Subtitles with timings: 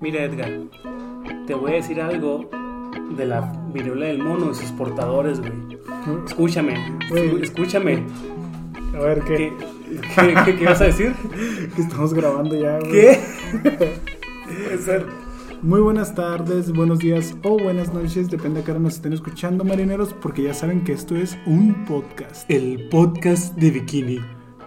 [0.00, 0.50] Mira, Edgar,
[1.46, 2.48] te voy a decir algo
[3.16, 3.40] de la
[3.72, 5.52] viruela del mono y sus portadores, güey.
[6.26, 6.74] Escúchame,
[7.42, 8.04] escúchame.
[8.94, 9.52] A ver, ¿Qué, ¿qué?
[10.16, 11.14] qué, qué- qué vas a decir?
[11.76, 12.90] Que estamos grabando ya, güey.
[12.92, 13.20] ¿Qué?
[14.64, 15.06] Puede ser.
[15.62, 19.62] Muy buenas tardes, buenos días o buenas noches, depende a qué hora nos estén escuchando,
[19.62, 22.50] marineros, porque ya saben que esto es un podcast.
[22.50, 24.20] El podcast de Bikini.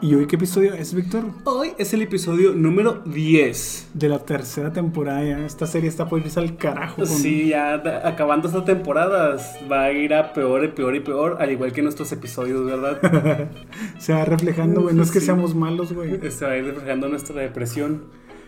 [0.04, 1.24] ¿Y hoy qué episodio es, Víctor?
[1.46, 3.92] Hoy es el episodio número 10.
[3.94, 5.46] De la tercera temporada ya.
[5.46, 6.98] Esta serie está por irse al carajo.
[6.98, 9.38] con- Sí, ya acabando esta temporada
[9.72, 13.50] va a ir a peor y peor y peor, al igual que nuestros episodios, ¿verdad?
[13.98, 14.94] Se va reflejando, güey.
[14.94, 15.28] No es que Sí.
[15.28, 16.20] seamos malos, güey.
[16.32, 18.04] Se va a ir reflejando nuestra depresión.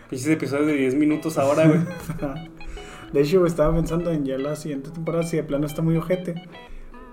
[0.10, 1.80] Pinches episodios de 10 minutos ahora, güey.
[3.14, 6.36] De hecho, estaba pensando en ya la siguiente temporada, si de plano está muy ojete,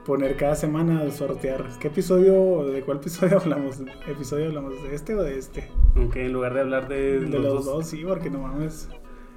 [0.04, 1.64] poner cada semana sortear.
[1.80, 3.78] ¿Qué episodio, de cuál episodio hablamos?
[4.08, 5.68] ¿Episodio hablamos de este o de este?
[5.96, 8.88] Aunque en lugar de hablar de, De los dos, sí, porque no mames.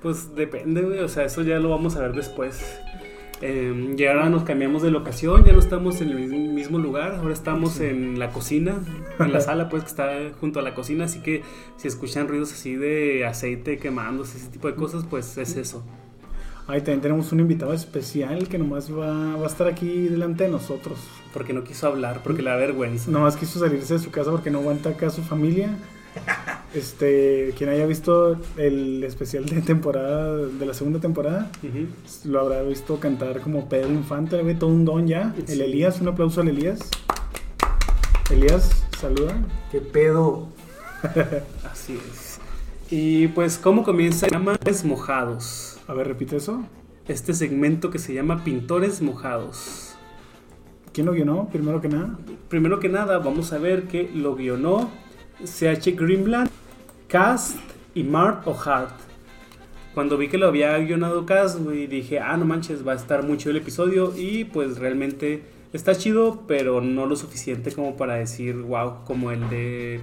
[0.02, 1.00] Pues depende, güey.
[1.00, 2.80] O sea, eso ya lo vamos a ver después.
[3.42, 7.16] Eh, y ahora nos cambiamos de locación, ya no estamos en el mis- mismo lugar,
[7.16, 8.76] ahora estamos en la cocina,
[9.20, 10.10] en la sala, pues que está
[10.40, 11.04] junto a la cocina.
[11.06, 11.42] Así que
[11.76, 15.84] si escuchan ruidos así de aceite quemándose, ese tipo de cosas, pues es eso.
[16.68, 20.50] Ahí también tenemos un invitado especial que nomás va, va a estar aquí delante de
[20.50, 20.98] nosotros.
[21.32, 23.12] Porque no quiso hablar, porque le da vergüenza.
[23.12, 25.78] Nomás quiso salirse de su casa porque no aguanta acá su familia.
[26.74, 31.50] Este, quien haya visto el especial de temporada, de la segunda temporada,
[32.26, 35.34] lo habrá visto cantar como Pedro Infante, güey, todo un don ya.
[35.48, 35.62] El.
[35.62, 36.82] Elías, un aplauso al Elías.
[38.30, 39.38] Elías, saluda.
[39.72, 40.50] ¿Qué pedo?
[41.72, 42.35] Así es.
[42.90, 44.28] Y pues, ¿cómo comienza?
[44.28, 45.80] Se llama Pintores Mojados.
[45.88, 46.64] A ver, repite eso.
[47.08, 49.96] Este segmento que se llama Pintores Mojados.
[50.94, 51.50] ¿Quién lo guionó?
[51.50, 52.18] Primero que nada.
[52.48, 54.92] Primero que nada, vamos a ver que lo guionó
[55.44, 55.92] C.H.
[55.92, 56.50] Greenblatt,
[57.08, 57.58] Cast
[57.96, 58.94] y Mark O'Hart.
[59.96, 63.24] Cuando vi que lo había guionado Cast, güey, dije, ah, no manches, va a estar
[63.24, 64.14] muy chido el episodio.
[64.16, 69.50] Y pues realmente está chido, pero no lo suficiente como para decir, wow, como el
[69.50, 70.02] de.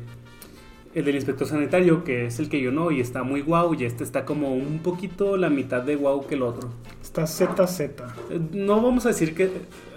[0.94, 4.04] El del inspector sanitario, que es el que guionó y está muy guau, y este
[4.04, 6.70] está como un poquito la mitad de guau que el otro.
[7.03, 7.80] Está ZZ.
[7.80, 7.92] Eh,
[8.53, 9.50] No vamos a decir que.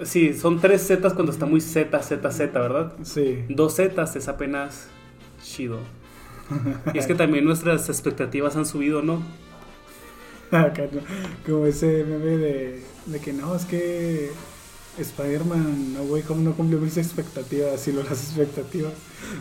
[0.04, 2.94] Sí, son tres Zetas cuando está muy Z, Z, Z, ¿verdad?
[3.04, 3.44] Sí.
[3.50, 4.88] Dos Zetas es apenas
[5.44, 5.80] chido.
[6.94, 9.22] Y es que también nuestras expectativas han subido, ¿no?
[10.52, 11.02] ¿no?
[11.46, 14.32] Como ese meme de, de que no, es que
[14.98, 18.94] Spider-Man No Way Home no cumplió mis expectativas, sino las expectativas.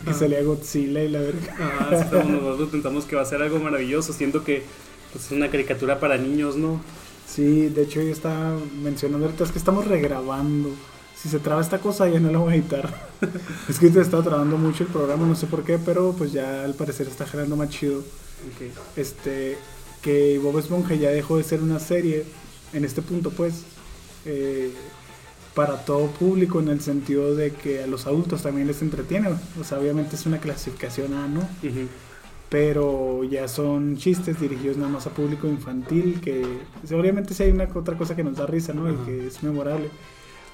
[0.05, 1.55] Que salía Godzilla y la verga.
[1.59, 4.63] Ah, sí, pero nosotros pensamos que va a ser algo maravilloso, siendo que
[5.11, 6.81] pues, es una caricatura para niños, ¿no?
[7.27, 10.69] Sí, de hecho yo estaba mencionando ahorita, es que estamos regrabando.
[11.15, 12.93] Si se traba esta cosa ya no la voy a editar.
[13.69, 16.63] es que te estaba trabando mucho el programa, no sé por qué, pero pues ya
[16.63, 17.99] al parecer está generando más chido.
[17.99, 18.71] Ok.
[18.95, 19.57] Este,
[20.01, 22.25] que Bob Esponja ya dejó de ser una serie,
[22.73, 23.63] en este punto pues,
[24.25, 24.71] eh,
[25.55, 29.29] para todo público en el sentido de que a los adultos también les entretiene.
[29.59, 31.39] O sea, obviamente es una clasificación A, ¿no?
[31.63, 31.87] Ujú.
[32.49, 36.43] pero ya son chistes dirigidos nada más a público infantil, que
[36.93, 38.89] obviamente sí hay una otra cosa que nos da risa, ¿no?
[38.89, 39.05] Y Ajá.
[39.05, 39.89] que es memorable,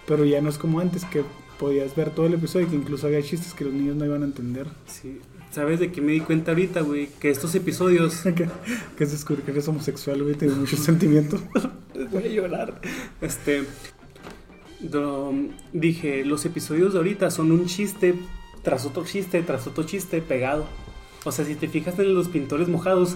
[0.07, 1.23] pero ya no es como antes, que
[1.59, 4.21] podías ver todo el episodio y que incluso había chistes que los niños no iban
[4.23, 4.67] a entender.
[4.87, 5.19] Sí.
[5.51, 7.07] ¿Sabes de qué me di cuenta ahorita, güey?
[7.19, 8.21] Que estos episodios.
[8.23, 8.47] que,
[8.97, 11.41] que es descubrir que eres homosexual, güey, tiene muchos sentimientos.
[12.11, 12.81] Voy a llorar.
[13.19, 13.63] Este.
[15.73, 18.15] Dije, los episodios de ahorita son un chiste
[18.63, 20.65] tras otro chiste, tras otro chiste pegado.
[21.23, 23.15] O sea, si te fijas en los pintores mojados,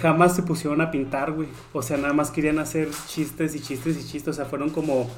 [0.00, 1.48] jamás se pusieron a pintar, güey.
[1.72, 4.28] O sea, nada más querían hacer chistes y chistes y chistes.
[4.28, 5.08] O sea, fueron como.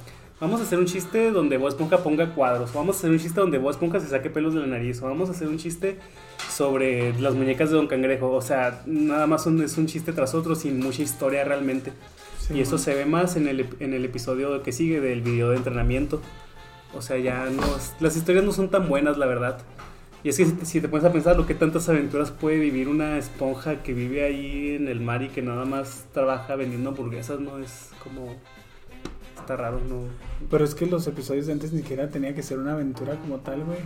[0.40, 2.72] Vamos a hacer un chiste donde Bob Esponja ponga cuadros.
[2.72, 5.02] Vamos a hacer un chiste donde Bob Esponja se saque pelos de la nariz.
[5.02, 5.98] O vamos a hacer un chiste
[6.48, 8.30] sobre las muñecas de Don Cangrejo.
[8.30, 11.92] O sea, nada más un- es un chiste tras otro sin mucha historia realmente.
[12.48, 12.78] Sí, y eso ¿no?
[12.78, 16.20] se ve más en el, en el episodio que sigue del video de entrenamiento.
[16.94, 17.62] O sea, ya no.
[18.00, 19.58] Las historias no son tan buenas, la verdad.
[20.24, 22.58] Y es que si te, si te pones a pensar lo que tantas aventuras puede
[22.58, 26.90] vivir una esponja que vive ahí en el mar y que nada más trabaja vendiendo
[26.90, 27.58] hamburguesas, ¿no?
[27.58, 28.34] Es como.
[29.38, 30.08] Está raro, ¿no?
[30.50, 33.38] Pero es que los episodios de antes ni siquiera tenía que ser una aventura como
[33.38, 33.78] tal, güey.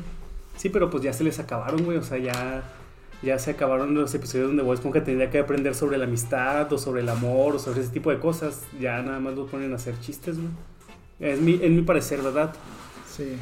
[0.56, 1.98] Sí, pero pues ya se les acabaron, güey.
[1.98, 2.62] O sea, ya.
[3.22, 6.78] Ya se acabaron los episodios donde Bob Esponja tendría que aprender sobre la amistad o
[6.78, 8.62] sobre el amor o sobre ese tipo de cosas.
[8.80, 10.50] Ya nada más lo ponen a hacer chistes, güey.
[11.20, 12.52] Es mi, es mi parecer, ¿verdad?
[13.06, 13.36] Sí.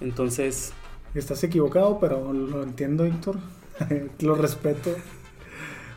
[0.00, 0.74] Entonces,
[1.14, 3.36] Estás equivocado, pero lo entiendo, Héctor.
[4.20, 4.94] lo respeto.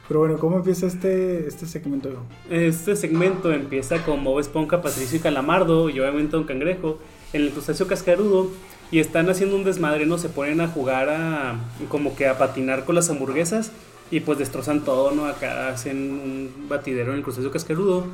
[0.07, 2.09] Pero bueno, ¿cómo empieza este, este segmento?
[2.49, 6.99] este segmento empieza con Bob Esponja, Patricio y Calamardo y obviamente Don Cangrejo
[7.33, 8.49] en el crustáceo cascarudo
[8.91, 10.17] y están haciendo un desmadre, ¿no?
[10.17, 11.55] Se ponen a jugar a
[11.89, 13.71] como que a patinar con las hamburguesas
[14.11, 15.25] Y pues destrozan todo, ¿no?
[15.25, 18.05] Acá hacen un batidero en el crustáceo cascarudo.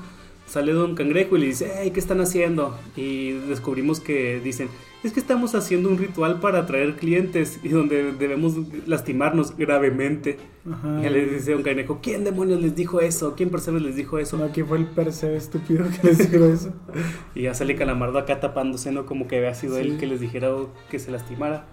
[0.46, 2.78] Sale Don Cangrejo y le dice, hey, ¿qué están haciendo?
[2.96, 4.70] Y descubrimos que dicen,
[5.08, 8.56] es que estamos haciendo un ritual para atraer clientes y donde debemos
[8.86, 10.38] lastimarnos gravemente.
[10.70, 11.02] Ajá.
[11.06, 13.34] Y le dice Don Cangrejo, ¿quién demonios les dijo eso?
[13.36, 14.38] ¿Quién Percebes les dijo eso?
[14.38, 16.74] No, aquí fue el Perseo estúpido que les dijo eso.
[17.36, 19.06] Y ya sale Calamardo acá tapándose, ¿no?
[19.06, 19.82] Como que había sido Sí.
[19.82, 20.50] él que les dijera
[20.90, 21.66] que se lastimara.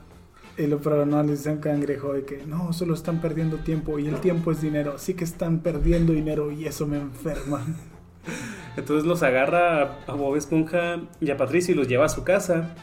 [0.57, 4.07] Y lo pero no, les dicen cangrejo de que no, solo están perdiendo tiempo y
[4.07, 7.65] el tiempo es dinero, así que están perdiendo dinero y eso me enferma.
[8.77, 12.75] Entonces los agarra a Bob Esponja y a Patricio y los lleva a su casa.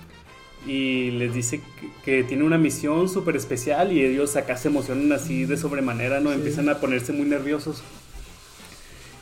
[0.68, 5.12] Y les dice que, que tiene una misión súper especial y ellos acá se emocionan
[5.12, 6.30] así de sobremanera, ¿no?
[6.30, 6.36] Sí.
[6.36, 7.82] Empiezan a ponerse muy nerviosos.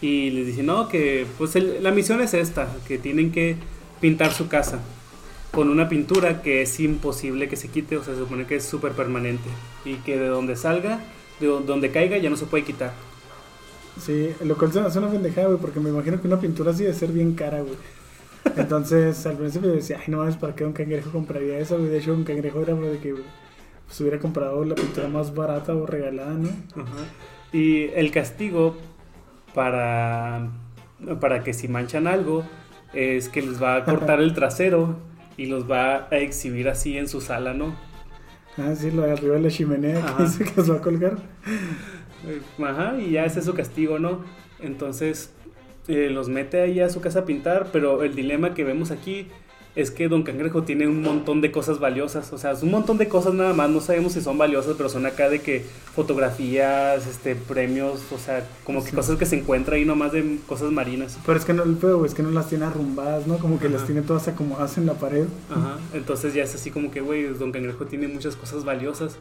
[0.01, 3.55] Y les dice, no, que pues el- la misión es esta, que tienen que
[4.01, 4.79] pintar su casa
[5.51, 8.65] con una pintura que es imposible que se quite, o sea, se supone que es
[8.65, 9.49] súper permanente
[9.83, 10.99] y que de donde salga,
[11.39, 12.93] de do- donde caiga ya no se puede quitar.
[13.99, 16.95] Sí, lo cual hace una pendejada, güey, porque me imagino que una pintura así debe
[16.95, 17.75] ser bien cara, güey.
[18.57, 21.77] Entonces, al principio decía, ay, no, es para qué un cangrejo compraría eso.
[21.77, 23.15] De hecho, un cangrejo era de que
[23.85, 26.49] pues, hubiera comprado la pintura más barata o regalada, ¿no?
[26.75, 27.05] Ajá.
[27.51, 28.77] Y el castigo
[29.53, 30.49] para,
[31.19, 32.43] para que si manchan algo
[32.93, 34.97] es que les va a cortar el trasero
[35.37, 37.75] y los va a exhibir así en su sala, ¿no?
[38.57, 40.17] Ah, sí, lo de arriba de la chimenea Ajá.
[40.17, 41.17] que dice que los va a colgar.
[42.63, 44.23] Ajá, y ya ese es su castigo, ¿no?
[44.59, 45.33] Entonces
[45.89, 49.27] eh, los mete ahí a su casa a pintar, pero el dilema que vemos aquí
[49.75, 52.97] es que Don Cangrejo tiene un montón de cosas valiosas, o sea, es un montón
[52.97, 55.63] de cosas nada más, no sabemos si son valiosas, pero son acá de que
[55.95, 58.95] fotografías, este, premios, o sea, como que Sí.
[58.95, 61.17] cosas que se encuentra ahí nomás de cosas marinas.
[61.25, 63.37] Pero es que no, el pedo, es que no las tiene arrumbadas, ¿no?
[63.37, 63.75] Como que Ajá.
[63.77, 65.25] las tiene todas acomodadas en la pared.
[65.49, 69.17] Ajá, entonces ya es así como que, güey, Don Cangrejo tiene muchas cosas valiosas.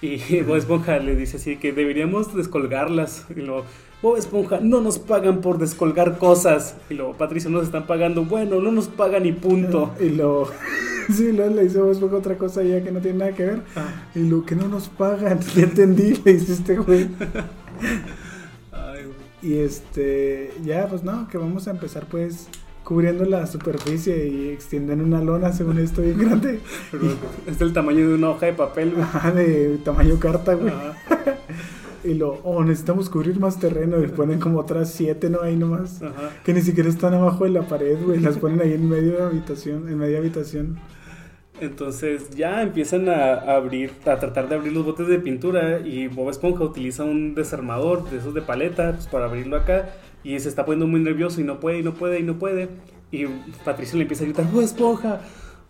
[0.00, 3.26] Y Bob Esponja le dice así que deberíamos descolgarlas.
[3.36, 3.64] Y luego,
[4.02, 6.74] Bob Esponja, no nos pagan por descolgar cosas.
[6.90, 8.24] Y luego, Patricio, nos están pagando.
[8.24, 9.92] Bueno, no nos pagan y punto.
[10.00, 10.48] Y lo.
[11.14, 13.62] sí, luego le dice Bob Esponja otra cosa ya que no tiene nada que ver.
[13.76, 15.38] Ah, Y lo que no nos pagan.
[15.54, 17.08] Ya entendí, le dice este güey.
[18.72, 19.14] ay, güey.
[19.52, 20.52] Y este.
[20.64, 22.48] Ya, pues no, que vamos a empezar pues
[22.82, 26.58] cubriendo la superficie y extienden una lona según esto bien grande.
[26.90, 27.04] Pero
[27.46, 29.02] es del tamaño de una hoja de papel, güey.
[29.02, 30.72] Ajá, de tamaño carta, güey.
[30.74, 30.96] Ajá.
[32.04, 34.02] Y lo, oh, necesitamos cubrir más terreno.
[34.02, 35.42] Y ponen como otras siete, ¿no?
[35.42, 36.02] Ahí nomás.
[36.02, 36.30] Ajá.
[36.44, 38.20] Que ni siquiera están abajo de la pared, güey.
[38.20, 40.78] Las ponen ahí en medio de la habitación, en media habitación.
[41.62, 46.30] Entonces ya empiezan a abrir, a tratar de abrir los botes de pintura y Bob
[46.30, 49.90] Esponja utiliza un desarmador de esos de paleta pues, para abrirlo acá
[50.24, 52.68] y se está poniendo muy nervioso y no puede y no puede y no puede
[53.12, 53.26] y
[53.64, 55.20] Patricio le empieza a gritar Bob Esponja,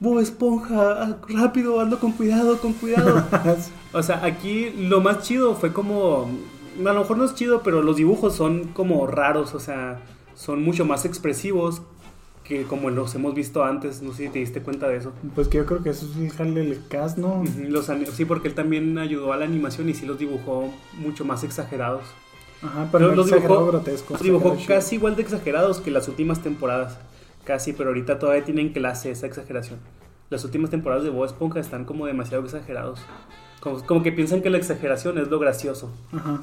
[0.01, 3.27] Bob Esponja, rápido, hazlo con cuidado, con cuidado.
[3.93, 6.31] o sea, aquí lo más chido fue como,
[6.79, 10.01] a lo mejor no es chido, pero los dibujos son como raros, o sea,
[10.35, 11.83] son mucho más expresivos
[12.45, 15.13] que como los hemos visto antes, no sé si te diste cuenta de eso.
[15.35, 17.45] Pues que yo creo que eso es el del cast, ¿no?
[17.69, 21.45] Los, sí, porque él también ayudó a la animación y sí los dibujó mucho más
[21.45, 22.03] exagerados.
[22.63, 24.15] Ajá, pero Los- dibujó- grotesco.
[24.15, 26.99] Los dibujó casi igual de exagerados que las últimas temporadas.
[27.45, 29.79] Casi, pero ahorita todavía tienen clase esa exageración.
[30.31, 33.01] Las últimas temporadas de Bob Esponja están como demasiado exagerados.
[33.63, 35.93] Como, como que piensan que la exageración es lo gracioso.
[36.13, 36.43] Ajá.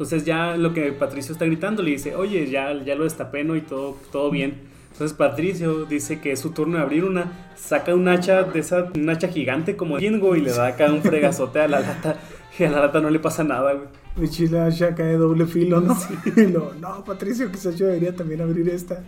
[0.00, 3.54] Entonces ya lo que Patricio está gritando le dice, oye, ya, ya lo destapé, ¿no?
[3.56, 4.62] Y todo, todo bien.
[4.92, 8.88] Entonces Patricio dice que es su turno de abrir una, saca un hacha de esa,
[8.94, 12.16] un hacha gigante como Dingo y le da acá un fregazote a la lata.
[12.58, 13.88] Y a la lata no le pasa nada, güey.
[14.16, 15.94] Mi chila ya cae de doble filo, ¿no?
[16.36, 19.02] Y lo, no, Patricio, quizás yo debería también abrir esta.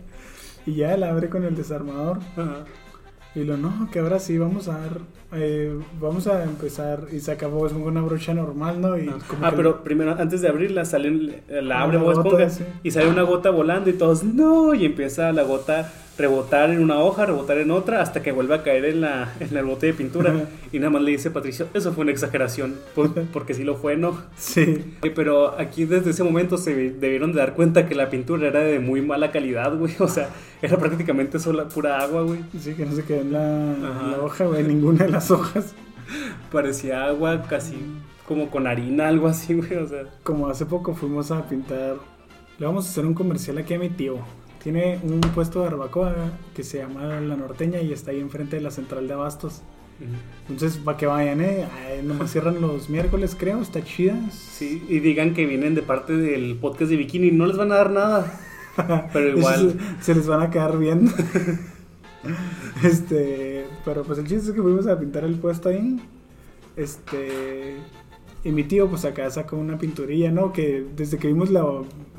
[0.66, 2.18] Y ya la abre con el desarmador.
[2.36, 2.64] Ajá.
[3.34, 4.98] Y lo, no, que ahora sí, vamos a dar,
[5.32, 7.06] eh, vamos a empezar.
[7.12, 8.98] Y se acabó, es una brocha normal, ¿no?
[8.98, 9.16] Y Ah,
[9.50, 12.64] que- pero primero, antes de abrirla, sale, la Ah, abre Bob Esponja sí.
[12.82, 16.99] y sale una gota volando y todos, no, y empieza la gota rebotar en una
[17.00, 19.95] hoja, rebotar en otra, hasta que vuelve a caer en, la, en el bote de
[19.95, 20.45] pintura.
[20.71, 23.97] Y nada más le dice Patricio, eso fue una exageración, por- porque sí lo fue,
[23.97, 24.16] ¿no?
[24.37, 24.85] Sí.
[25.02, 28.61] Eh, Pero aquí desde ese momento se debieron de dar cuenta que la pintura era
[28.61, 29.95] de muy mala calidad, güey.
[30.00, 30.28] O sea,
[30.61, 32.40] era prácticamente sola, pura agua, güey.
[32.59, 35.75] Sí, que no se quedó en la, en la hoja, güey, ninguna de las hojas.
[36.50, 37.75] Parecía agua casi
[38.28, 39.75] como con harina, algo así, güey.
[39.76, 41.97] O sea, Como hace poco fuimos a pintar,
[42.59, 44.16] le vamos a hacer un comercial aquí a mi tío.
[44.62, 46.14] Tiene un puesto de barbacoa
[46.54, 49.62] que se llama La Norteña y está ahí enfrente de la central de Abastos.
[50.49, 51.69] Entonces, para que vayan, ¿eh?
[51.73, 54.19] Ay, nomás cierran los miércoles, creo, está chida.
[54.31, 57.76] sí, y digan que vienen de parte del podcast de Bikini, no les van a
[57.76, 58.40] dar nada.
[59.12, 61.12] Pero igual, Se, se les van a quedar viendo.
[62.83, 66.00] este, pero pues el chiste es que fuimos a pintar el puesto ahí.
[66.76, 67.76] Este,
[68.44, 70.52] Y mi tío, pues acá sacó una pinturilla, ¿no?
[70.52, 71.64] Que desde que vimos la,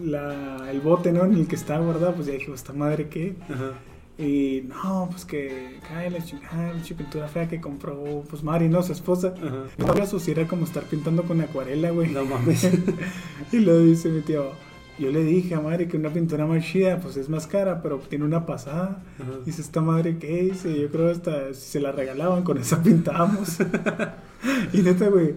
[0.02, 1.26] la- el bote, ¿no?
[1.26, 3.36] En el que está guardado, pues ya dije, ¿esta madre qué?
[3.50, 3.72] Ajá.
[4.18, 8.82] Y no, pues que cae la chingada, pintura fea que compró, pues Mari, ¿no?
[8.84, 9.34] Su esposa.
[9.36, 9.64] Ajá.
[9.78, 12.10] No sabía si era como estar pintando con acuarela, güey.
[12.12, 12.70] No mames.
[13.52, 14.52] Y lo dice mi tío,
[15.00, 17.98] yo le dije a Mari que una pintura más chida, pues es más cara, pero
[17.98, 19.04] tiene una pasada.
[19.20, 19.32] Ajá.
[19.46, 20.80] Dice, esta madre, ¿qué dice?
[20.80, 23.58] Yo creo hasta si se la regalaban, con esa pintábamos.
[24.74, 25.34] y neta, güey,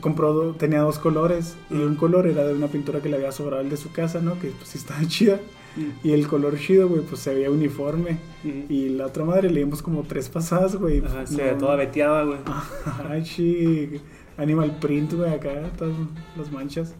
[0.00, 1.56] compró, tenía dos colores.
[1.70, 4.20] Y un color era de una pintura que le había sobrado el de su casa,
[4.20, 4.38] ¿no?
[4.38, 5.40] Que pues sí estaba chida.
[6.04, 8.18] Y el color chido, güey, pues se veía uniforme.
[8.44, 8.72] Ujú.
[8.72, 10.98] Y la otra madre le dimos como tres pasadas, güey.
[11.04, 12.38] Ajá, pues, se no- ve toda veteada, güey.
[13.10, 14.00] Ay, sí.
[14.36, 15.94] Animal print, güey, acá, todas
[16.36, 16.94] las manchas.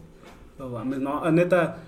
[0.59, 1.83] No mames, no, neta,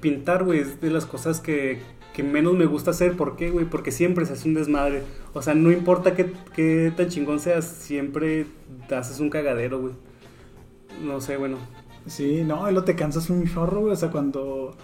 [0.00, 1.80] pintar, güey, es de las cosas que,
[2.14, 3.14] que menos me gusta hacer.
[3.16, 3.64] ¿Por qué, güey?
[3.66, 5.02] Porque siempre se hace un desmadre.
[5.34, 8.46] O sea, no importa qué, qué tan chingón seas, siempre
[8.88, 9.94] te haces un cagadero, güey.
[11.02, 11.58] No sé, bueno.
[12.06, 13.92] Sí, no, lo te cansas un chorro, güey.
[13.92, 14.76] O sea, cuando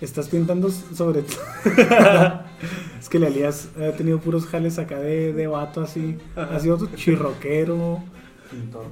[0.00, 1.20] estás pintando sobre.
[2.98, 6.16] es que le Elías ha tenido puros jales acá de, de vato así.
[6.36, 6.56] Ajá.
[6.56, 8.02] Ha sido tu chirroquero,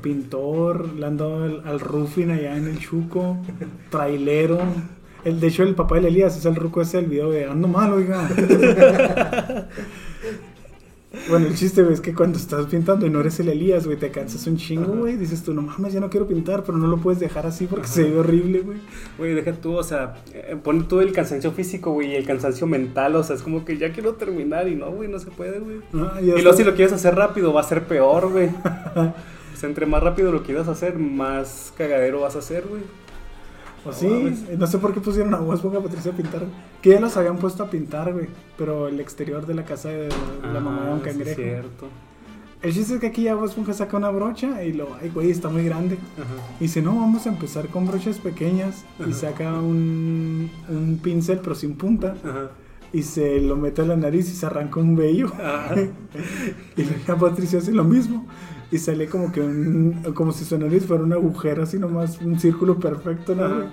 [0.01, 3.39] pintor, le han dado al, al roofing allá en el Chuco,
[3.91, 4.59] trailero.
[5.25, 7.69] El, de hecho, el papá de Elías es el ruco ese del video de ando
[7.69, 8.29] mal, oiga.
[11.29, 13.99] Bueno, el chiste, güey, es que cuando estás pintando y no eres el Elías, güey,
[13.99, 15.17] te cansas un chingo, güey.
[15.17, 17.85] Dices tú, no mames, ya no quiero pintar, pero no lo puedes dejar así porque
[17.85, 17.95] Ajá.
[17.95, 18.79] se ve horrible, güey.
[19.19, 22.67] Güey, deja tú, o sea, eh, pon tú el cansancio físico, güey, y el cansancio
[22.67, 23.15] mental.
[23.17, 25.79] O sea, es como que ya quiero terminar y no, güey, no se puede, güey.
[25.95, 28.49] Ah, Y luego si lo quieres hacer rápido va a ser peor, güey.
[28.49, 32.83] o sea, entre más rápido lo quieras hacer, más cagadero vas a hacer, güey.
[33.85, 36.43] O No sí, no sé por qué pusieron a Bob a Patricia a pintar.
[36.81, 38.27] Que ya los habían puesto a pintar, güey.
[38.57, 40.09] Pero el exterior de la casa de
[40.43, 41.43] la mamá de un Ah, sí, cangrejo.
[41.43, 41.89] cierto.
[42.63, 45.31] el chiste es que aquí ya Bob Esponja saca una brocha y lo, ay, güey,
[45.33, 45.97] está muy grande.
[46.17, 46.55] Ajá.
[46.61, 48.85] Y dice, no, vamos a empezar con brochas pequeñas.
[49.05, 52.15] Y saca un, un pincel, pero sin punta.
[52.25, 52.51] Ajá.
[52.93, 55.27] Y se lo mete a la nariz y se arranca un vello.
[55.35, 55.75] Ajá.
[56.77, 58.27] y ya Patricia hace lo mismo.
[58.73, 62.41] Y sale como que un, como si su nariz fuera un agujero, así nomás, un
[62.41, 63.71] círculo perfecto, ¿no, Ajá.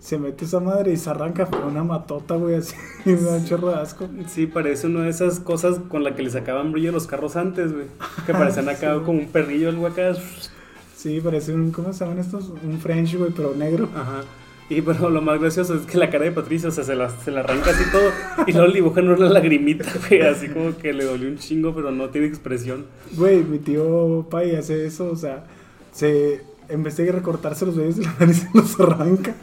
[0.00, 2.74] Se mete esa madre y se arranca con una matota, güey, así.
[3.04, 4.08] Y me da un chorro de asco.
[4.28, 7.36] Sí, parece una de esas cosas con la que le sacaban brillo a los carros
[7.36, 7.84] antes, güey.
[8.26, 9.00] Que parecían acá Sí.
[9.04, 10.14] como un perrillo, algo acá.
[10.96, 12.50] Sí, parece un, ¿cómo se llaman estos?
[12.64, 13.88] Un French, güey, pero negro.
[13.94, 14.22] Ajá.
[14.70, 17.10] Y pero lo más gracioso es que la cara de Patricia, o sea, se la,
[17.10, 18.10] se la arranca así todo.
[18.46, 20.22] Y luego le dibujan una lagrimita, güey.
[20.22, 22.86] Así como que le dolió un chingo, pero no tiene expresión.
[23.12, 25.44] Güey, mi tío Pai hace eso, o sea,
[25.92, 29.34] se, en vez de recortarse los vellos de la nariz, se los arranca.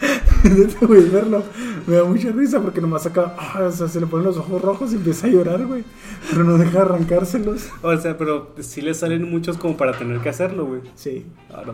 [0.44, 1.42] Neta, güey, verlo
[1.88, 4.60] me da mucha risa porque nomás saca, ah, o sea, se le ponen los ojos
[4.60, 5.84] rojos y empieza a llorar, güey.
[6.30, 7.70] Pero no deja de arrancárselos.
[7.80, 10.82] O sea, pero sí le salen muchos como para tener que hacerlo, güey.
[10.94, 11.24] Sí.
[11.50, 11.72] Ah, no.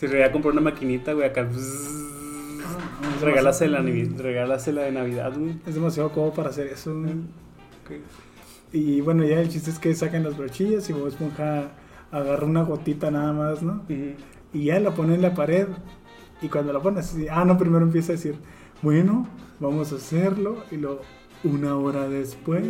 [0.00, 1.46] Si regalé comprar una maquinita, güey, acá.
[3.20, 5.56] Regálasela, regálasela de Navidad, güey.
[5.66, 7.16] Es demasiado cómodo para hacer eso, güey.
[8.72, 11.72] Y bueno, ya el chiste es que sacan las brochillas y Bob Esponja
[12.10, 13.82] agarra una gotita nada más, ¿no?
[14.54, 15.68] Y ya la pone en la pared.
[16.40, 18.36] Y cuando la pone así, ah, no, primero empieza a decir,
[18.80, 19.28] bueno,
[19.58, 20.64] vamos a hacerlo.
[20.70, 21.02] Y luego,
[21.44, 22.64] una hora después,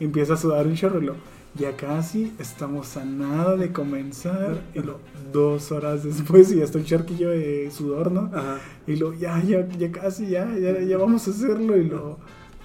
[0.00, 0.98] empieza a sudar un chorro.
[0.98, 1.20] Y luego,
[1.56, 4.62] ya casi estamos a nada de comenzar.
[4.74, 5.00] Y luego,
[5.32, 8.30] dos horas después, y ya está un charquillo de sudor, ¿no?
[8.32, 8.58] Ajá.
[8.86, 11.76] Y luego, ya, ya, ya casi, ya, ya, ya vamos a hacerlo.
[11.76, 12.18] Y luego,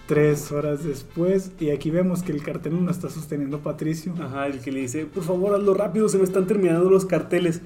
[0.07, 4.13] tres horas después, y aquí vemos que el cartel no está sosteniendo Patricio.
[4.19, 7.61] Ajá, el que le dice, por favor, hazlo rápido, se me están terminando los carteles.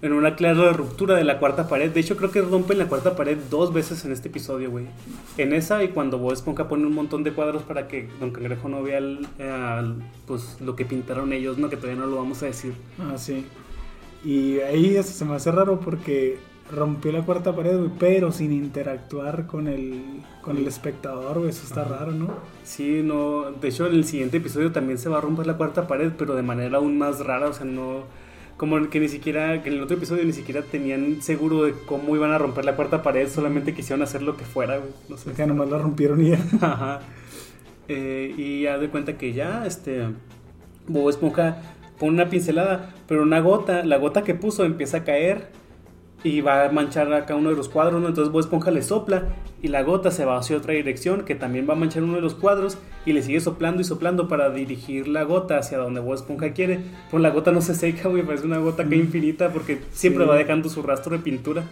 [0.00, 1.90] En una clara ruptura de la cuarta pared.
[1.90, 4.86] De hecho, creo que rompen la cuarta pared dos veces en este episodio, güey.
[5.38, 8.68] En esa y cuando Bob Esponja pone un montón de cuadros para que Don Cangrejo
[8.68, 9.94] no vea el- el-
[10.26, 11.68] pues, lo que pintaron ellos, ¿no?
[11.68, 12.74] Que todavía no lo vamos a decir.
[13.00, 13.44] Ah, sí.
[14.24, 16.38] Y ahí se me hace raro porque
[16.70, 20.00] rompió la cuarta pared, güey, pero sin interactuar con el,
[20.42, 21.50] con el espectador, güey.
[21.50, 21.96] Eso está Ajá.
[22.00, 22.28] raro, ¿no?
[22.62, 23.50] Sí, no.
[23.50, 26.36] De hecho, en el siguiente episodio también se va a romper la cuarta pared, pero
[26.36, 27.48] de manera aún más rara.
[27.48, 28.04] O sea, no.
[28.58, 29.62] Como que ni siquiera.
[29.62, 32.76] Que en el otro episodio ni siquiera tenían seguro de cómo iban a romper la
[32.76, 33.26] cuarta pared.
[33.28, 34.90] Solamente quisieron hacer lo que fuera, güey.
[35.08, 35.34] No sé.
[35.34, 36.38] Sea, nomás la rompieron y ya.
[36.60, 37.00] Ajá.
[37.88, 40.08] Eh, y ya de cuenta que ya, este.
[40.86, 41.62] Bob Esponja
[41.98, 45.48] pone una pincelada, pero una gota, la gota que puso empieza a caer
[46.24, 48.08] y va a manchar acá uno de los cuadros, ¿no?
[48.08, 49.24] Entonces Bob Esponja le sopla
[49.62, 52.20] y la gota se va hacia otra dirección que también va a manchar uno de
[52.20, 56.14] los cuadros y le sigue soplando y soplando para dirigir la gota hacia donde Bob
[56.14, 56.80] Esponja quiere.
[57.10, 59.00] Pues la gota no se seca, güey, parece una gota que Mm.
[59.00, 60.30] infinita porque siempre Sí.
[60.30, 61.62] va dejando su rastro de pintura.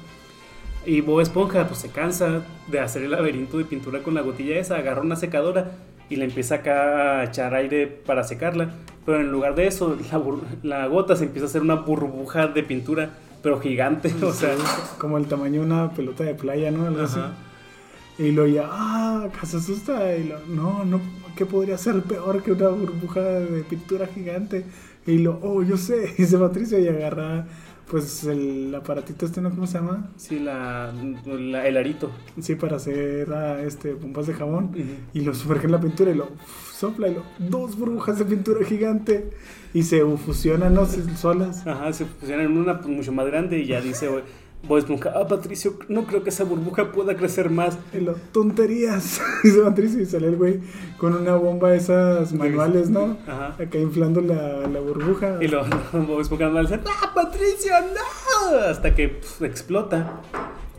[0.85, 4.57] Y Bob Esponja pues se cansa de hacer el laberinto de pintura con la gotilla
[4.59, 5.73] esa, agarra una secadora
[6.09, 8.71] y le empieza acá a echar aire para secarla.
[9.05, 10.23] Pero en lugar de eso, la,
[10.63, 13.11] la gota se empieza a hacer una burbuja de pintura,
[13.47, 14.57] pero gigante, o sea.
[14.99, 16.85] como el tamaño de una pelota de playa, ¿no?
[16.89, 17.21] Algo así.
[18.19, 20.17] Y lo ya, ah, que se asusta.
[20.17, 21.01] Y lo, no, no,
[21.37, 24.65] ¿qué podría ser peor que una burbuja de pintura gigante?
[25.07, 27.47] Y lo, oh, yo sé, dice Patricio y agarra,
[27.91, 29.51] pues, el aparatito este, ¿no?
[29.51, 30.11] ¿Cómo se llama?
[30.17, 30.93] Sí, la,
[31.27, 32.11] la- el arito.
[32.41, 34.71] Sí, para hacer ah, este, pompas de jabón.
[35.15, 38.25] Y lo sumerge en la pintura y lo uf, sopla y lo, dos burbujas de
[38.25, 39.31] pintura gigante.
[39.75, 40.87] Y se fusionan, ¿no?
[40.87, 41.67] Solas.
[41.67, 44.09] Ajá, se fusiona en una pues, mucho más grande y ya dice
[44.67, 47.79] Bob Esponja, ah, Patricio, no creo que esa burbuja pueda crecer más.
[47.93, 49.21] Y lo, tonterías.
[49.43, 50.61] Dice Patricio y sale el güey
[50.99, 53.17] con una bomba de esas manuales, ¿no?
[53.27, 53.57] Ajá.
[53.63, 55.39] Acá inflando la, la burbuja.
[55.41, 58.59] Y lo Bob Esponja normal dice, ¡ah, Patricio, no!
[58.69, 60.21] Hasta que pues, explota.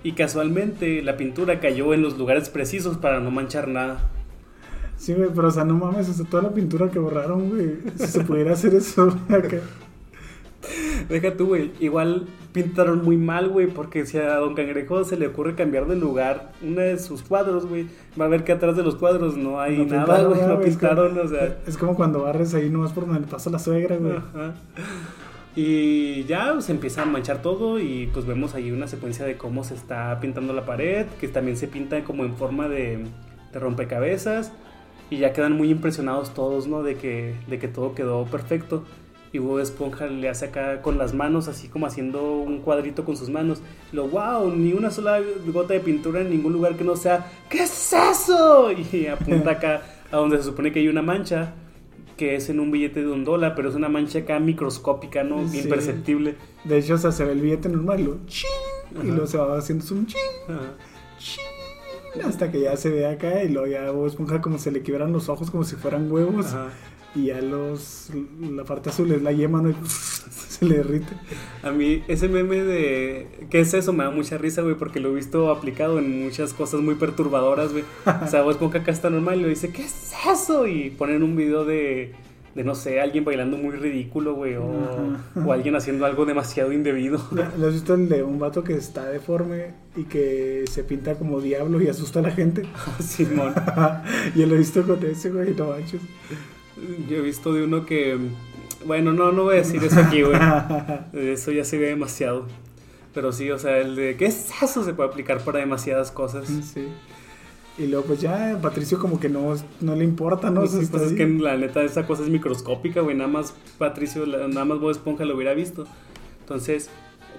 [0.04, 4.10] Y casualmente la pintura cayó en los lugares precisos para no manchar nada.
[4.98, 7.78] Sí, güey, pero o sea, no mames, o sea, toda la pintura que borraron, güey.
[7.98, 9.60] Si se pudiera hacer eso acá.
[11.10, 11.72] Deja tú, güey.
[11.80, 15.96] Igual pintaron muy mal, güey, porque si a Don Cangrejo se le ocurre cambiar de
[15.96, 17.88] lugar uno de sus cuadros, güey,
[18.20, 20.42] va a ver que atrás de los cuadros no hay No nada, güey.
[20.42, 21.58] No pintaron, como- o sea.
[21.68, 24.14] Es como cuando barres ahí nomás por donde le pasa la suegra, güey.
[24.18, 24.54] Ajá.
[25.56, 29.64] Y ya se empieza a manchar todo y pues vemos ahí una secuencia de cómo
[29.64, 33.06] se está pintando la pared, que también se pinta como en forma de,
[33.52, 34.52] de rompecabezas
[35.10, 36.84] y ya quedan muy impresionados todos, ¿no?
[36.84, 38.84] De que, de que todo quedó perfecto.
[39.34, 43.18] Y Bob Esponja le hace acá con las manos, así como haciendo un cuadrito con
[43.18, 43.62] sus manos.
[43.92, 47.30] Y lo, wow, ni una sola gota de pintura en ningún lugar que no sea,
[47.50, 48.72] ¿qué es eso?
[48.94, 49.82] Y apunta acá
[50.12, 51.54] a donde se supone que hay una mancha,
[52.16, 55.48] que es en un billete de un dólar, pero es una mancha acá microscópica, ¿no?
[55.48, 55.60] Sí.
[55.60, 56.36] Imperceptible.
[56.64, 58.50] De hecho, o sea, se ve el billete normal y lo ching.
[59.04, 60.74] Y luego se va haciendo un ching, Ajá.
[61.20, 62.24] ching.
[62.26, 65.14] Hasta que ya se ve acá y luego ya Bob Esponja como se le quiebran
[65.14, 66.48] los ojos como si fueran huevos.
[66.48, 66.70] Ajá.
[67.16, 68.10] Y ya los.
[68.42, 69.70] La parte azul es la yema, ¿no?
[69.70, 71.14] Y se le derrite.
[71.64, 73.28] A mí ese meme de...
[73.50, 73.94] ¿Qué es eso?
[73.94, 77.72] Me da mucha risa, güey, porque lo he visto aplicado en muchas cosas muy perturbadoras,
[77.72, 77.84] güey.
[78.24, 80.68] O sea, Bob Esponja acá está normal y lo dice, ¿qué es eso?
[80.68, 82.14] Y ponen un video de,
[82.58, 87.22] de no sé, alguien bailando muy ridículo, güey, o, alguien haciendo algo demasiado indebido.
[87.32, 91.40] ¿Lo has visto el de un vato que está deforme y que se pinta como
[91.40, 92.64] diablo y asusta a la gente?
[93.00, 93.54] Simón.
[94.36, 96.02] Yo lo he visto con ese, güey, no manches.
[97.10, 98.18] Yo he visto de uno que...
[98.86, 100.38] Bueno, no, no voy a decir eso aquí, güey.
[101.14, 102.46] Eso ya se ve demasiado.
[103.14, 104.84] Pero sí, o sea, el de ¿qué es eso?
[104.84, 106.48] Se puede aplicar para demasiadas cosas.
[106.48, 106.88] Sí.
[107.80, 110.64] Y luego, pues ya, Patricio como que no, no le importa, ¿no?
[110.64, 113.16] Está pues es que la neta esa cosa es microscópica, güey.
[113.16, 115.86] Nada más Patricio, nada más Bob Esponja lo hubiera visto.
[116.42, 116.90] Entonces,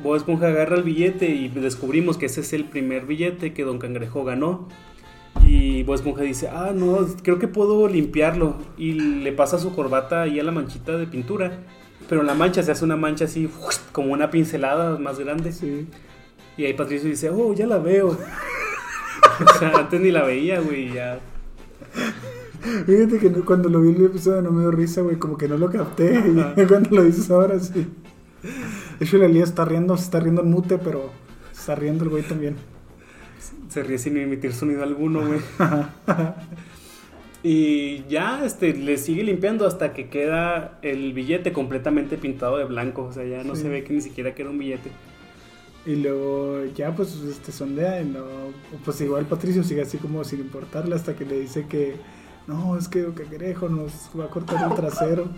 [0.02, 3.78] Bob Esponja agarra el billete y descubrimos que ese es el primer billete que Don
[3.78, 4.68] Cangrejo ganó.
[5.46, 8.56] Y Bob Esponja dice, ah, no, creo que puedo limpiarlo.
[8.76, 11.58] Y le pasa su corbata ahí a la manchita de pintura.
[12.08, 13.48] Pero la mancha se hace una mancha así,
[13.92, 15.52] como una pincelada más grande.
[15.52, 15.86] Sí.
[16.56, 18.08] Y ahí Patricio dice, oh, ya la veo.
[19.46, 21.20] o sea, antes ni la veía, güey, ya.
[22.86, 25.48] Fíjate que no- cuando lo vi el episodio no me dio risa, güey, como que
[25.48, 26.18] no lo capté.
[26.56, 27.86] Y cuando lo dices ahora, sí.
[28.98, 31.10] De hecho, la Lía está riendo, se está riendo en mute, pero
[31.52, 32.56] está riendo el güey también.
[33.78, 35.38] Se ríe sin emitir sonido alguno, güey.
[37.44, 43.04] y ya este, le sigue limpiando hasta que queda el billete completamente pintado de blanco.
[43.04, 43.62] O sea, ya no Sí.
[43.62, 44.90] se ve que ni siquiera que era un billete.
[45.86, 48.24] Y luego ya pues este sondea y no,
[48.84, 51.94] pues igual Patricio sigue así como sin importarle hasta que le dice que
[52.48, 55.28] no, es que Cangrejo nos va a cortar el trasero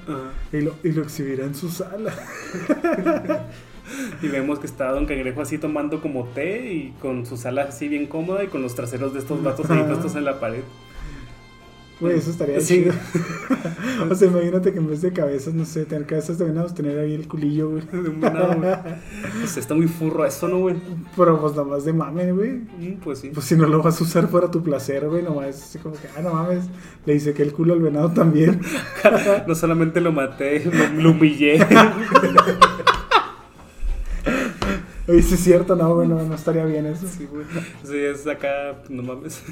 [0.52, 2.12] y lo, y lo exhibirá en su sala.
[4.22, 7.88] Y vemos que está Don Cangrejo así tomando como té y con su sala así
[7.88, 10.62] bien cómoda y con los traseros de estos vatos ahí puestos en la pared.
[12.00, 12.76] Güey, eso estaría Sí.
[12.84, 12.94] chido.
[14.10, 16.98] o sea, imagínate que en vez de cabezas, no sé, tener cabezas de venados, tener
[16.98, 17.82] ahí el culillo, güey.
[17.92, 18.72] De un venado, güey.
[19.38, 20.76] Pues está muy furro eso, ¿no, güey?
[21.14, 22.52] Pero pues nomás de mame, güey.
[22.52, 23.30] Mm, Pues sí.
[23.34, 26.08] Pues si no lo vas a usar para tu placer, güey, nomás así como que,
[26.16, 26.64] ah, no mames,
[27.04, 28.62] le dice que el culo al venado también.
[29.46, 31.58] No solamente lo maté, lo, lo humillé.
[35.10, 37.06] Oye, sí es cierto, no, güey, no, no estaría bien eso.
[37.08, 37.44] Sí, güey.
[37.84, 39.42] Sí, es acá, no mames.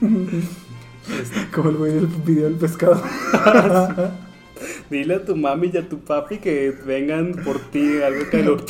[1.54, 3.00] Como el güey del video del pescado.
[4.90, 8.56] dile a tu mami y a tu papi que vengan por ti, algo que lo...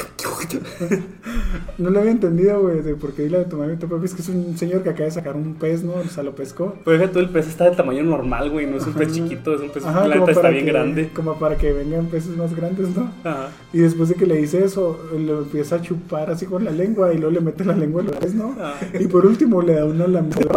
[1.79, 4.05] No lo había entendido, güey, de por qué dile a tu mami y tu papi
[4.05, 5.95] es que es un señor que acaba de sacar un pez, ¿no?
[5.95, 6.77] O sea, lo pescó.
[6.85, 9.17] Pero fíjate, el pez está del tamaño normal, güey, no es un pez Ajá.
[9.17, 11.11] chiquito, es un pez, Ajá, la como neta está bien que- grande.
[11.15, 13.11] Como para que vengan peces más grandes, ¿no?
[13.25, 13.49] Ajá.
[13.73, 17.13] Y después de que le dice eso, lo empieza a chupar así con la lengua
[17.13, 18.55] y luego le mete la lengua al pez, ¿no?
[18.61, 18.75] Ah.
[18.99, 20.51] Y por último le da una lambida.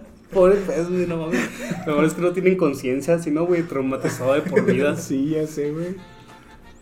[0.32, 1.40] Pobre pez, güey, no mames.
[1.86, 4.96] Lo mejor es que no tienen conciencia, sino, güey, traumatizado de por vida.
[5.00, 5.96] Sí, ya sé, güey.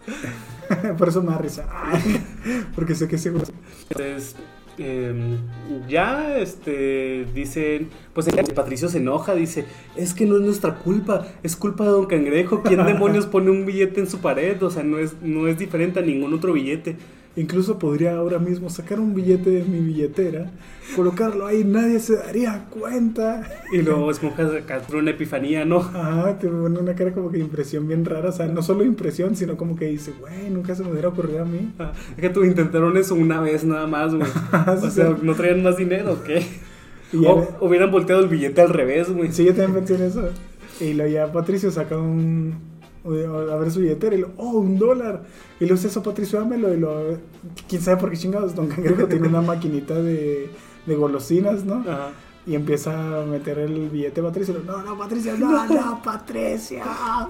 [0.98, 1.66] Por eso me da risa.
[2.74, 3.44] Porque sé que seguro.
[3.90, 4.37] Entonces,
[4.78, 5.38] eh,
[5.88, 9.64] ya, este, dicen, pues el Patricio se enoja, dice,
[9.96, 13.66] es que no es nuestra culpa, es culpa de Don Cangrejo, ¿quién demonios pone un
[13.66, 14.62] billete en su pared?
[14.62, 16.96] O sea, no es, no es diferente a ningún otro billete.
[17.38, 20.51] Incluso podría ahora mismo sacar un billete de mi billetera,
[20.96, 23.48] colocarlo ahí, nadie se daría cuenta.
[23.70, 25.77] Y luego acá tuvo una epifanía, ¿no?
[25.79, 28.31] Ajá, te pone una cara como que de impresión bien rara.
[28.31, 31.42] O sea, no solo impresión, sino como que dice, güey, nunca se me hubiera ocurrido
[31.42, 31.72] a mí.
[31.79, 34.29] Ah, Es que tú intentaron eso una vez nada más, güey.
[34.83, 36.44] O sea, ¿no traían más dinero o qué?
[37.12, 39.31] Y O hubieran volteado el billete al revés, güey.
[39.31, 40.29] Sí, yo también pensé en eso.
[40.81, 42.67] Y luego ya Patricio saca un.
[43.04, 45.22] A ver su billetera y lo, oh, un dólar.
[45.61, 46.72] Y lo eso, Patricio, dámelo.
[46.74, 47.18] Y lo,
[47.68, 48.54] quién sabe por qué chingados.
[48.54, 50.50] Don Cangrejo tiene una maquinita de,
[50.87, 51.76] de golosinas, ¿no?
[51.88, 52.11] Ajá.
[52.46, 54.54] Y empieza a meter el billete a Patricio.
[54.54, 56.78] y lo, No, no, Patricio, no, no, Patricio.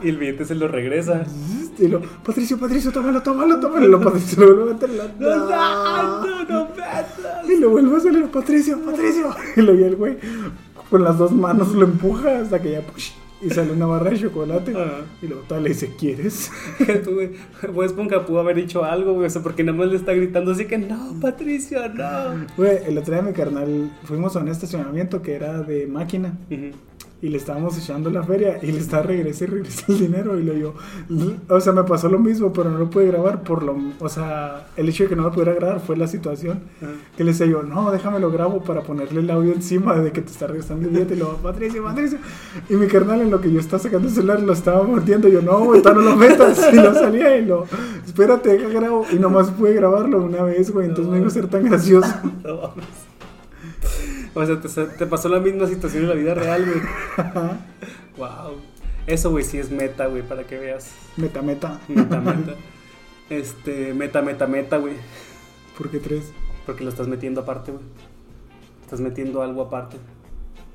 [0.02, 1.24] Y el billete se lo regresa.
[1.78, 3.84] Y lo, Patricio, Patricio, tómalo, tómalo, tómalo.
[3.86, 4.90] Y lo Patricio lo vuelve a meter.
[4.90, 6.26] lo, No, "No".
[6.26, 7.48] no, no, metas.
[7.48, 9.34] Y lo vuelve a salir, Patricio, Patricio.
[9.56, 10.18] Y lo y el güey
[10.88, 14.18] con las dos manos lo empuja hasta que ya push, y sale una barra de
[14.18, 14.74] chocolate.
[15.22, 16.50] Y luego tal le dice, ¿quieres?
[17.72, 20.52] Bob Esponja pudo haber dicho algo, güey, o sea, porque nada más le está gritando
[20.52, 22.46] así que no, Patricio, no.
[22.56, 26.38] Güey, el otro día mi carnal fuimos a un estacionamiento que era de máquina.
[26.50, 26.76] Ujú.
[27.20, 30.44] Y le estábamos echando la feria y le está regresa y regresa el dinero y
[30.44, 30.74] lo yo,
[31.48, 34.68] o sea, me pasó lo mismo, pero no lo pude grabar por lo, o sea,
[34.76, 36.60] el hecho de que no lo pudiera grabar fue la situación.
[37.16, 40.22] Que le decía yo, no, déjame lo grabo para ponerle el audio encima de que
[40.22, 41.14] te está regresando el billete.
[41.14, 42.18] Y luego, Patricio, Patricio.
[42.68, 45.28] Y mi carnal, en lo que yo estaba sacando el celular, lo estaba mordiendo.
[45.28, 46.68] Yo, no, güey, no lo metas.
[46.72, 47.36] Y no salía.
[47.38, 47.64] Y lo,
[48.06, 49.06] espérate, deja grabo.
[49.12, 50.86] Y nomás pude grabarlo una vez, güey.
[50.86, 52.08] Entonces me iba a ser tan gracioso.
[52.44, 53.07] No mames.
[54.38, 56.80] O sea, te, te pasó la misma situación en la vida real, güey.
[58.16, 58.56] Wow.
[59.06, 60.92] Eso, güey, sí es meta, güey, para que veas.
[61.16, 61.80] Meta, meta.
[61.88, 62.54] Meta, meta.
[63.30, 64.94] Este, meta, meta, meta, güey.
[65.76, 66.32] ¿Por qué tres?
[66.66, 67.84] Porque lo estás metiendo aparte, güey.
[68.82, 69.96] Estás metiendo algo aparte.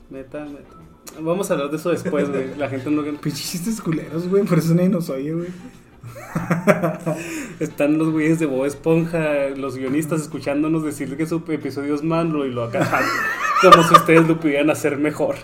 [0.09, 1.21] Meta, meta.
[1.21, 2.55] Vamos a hablar de eso después, güey.
[2.57, 3.03] La gente no...
[3.23, 4.43] Chistes culeros, güey.
[4.43, 5.49] Por eso nadie nos oye, güey.
[7.59, 12.45] Están los güeyes de Bob Esponja, los guionistas escuchándonos decir que su episodio es malo
[12.45, 13.03] y lo acaban
[13.61, 15.35] como si ustedes lo pudieran hacer mejor.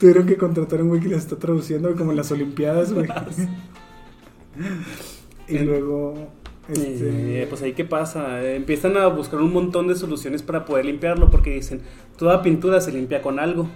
[0.00, 3.08] Tuvieron que contratar a un güey que les está traduciendo como en las Olimpiadas, güey.
[5.48, 6.32] y luego.
[6.68, 10.66] Este, Eh, pues ahí qué pasa, Eh, empiezan a buscar un montón de soluciones para
[10.66, 11.80] poder limpiarlo porque dicen,
[12.18, 13.68] toda pintura se limpia con algo.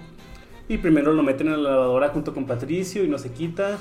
[0.68, 3.78] Y primero lo meten en la lavadora junto con Patricio y no se quita.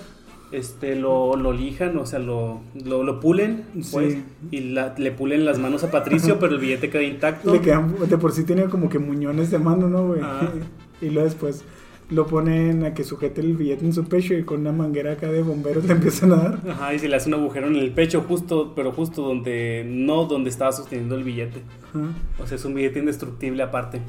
[0.51, 4.23] Este, lo, lo lijan, o sea, lo, lo, lo pulen, pues, Sí.
[4.51, 7.53] y la- le pulen las manos a Patricio, pero el billete queda intacto.
[7.53, 10.19] Le quedan, de por sí tenía como que muñones de mano, ¿no, güey?
[10.23, 10.49] Ah.
[11.01, 11.63] Y luego después
[12.11, 15.31] lo ponen a que sujete el billete en su pecho y con una manguera acá
[15.31, 16.59] de bomberos le empiezan a dar.
[16.69, 20.25] Ajá, y se le hace un agujero en el pecho, justo, pero justo donde, no
[20.25, 21.61] donde estaba sosteniendo el billete.
[21.89, 22.07] Ajá.
[22.43, 24.01] O sea, es un billete indestructible aparte.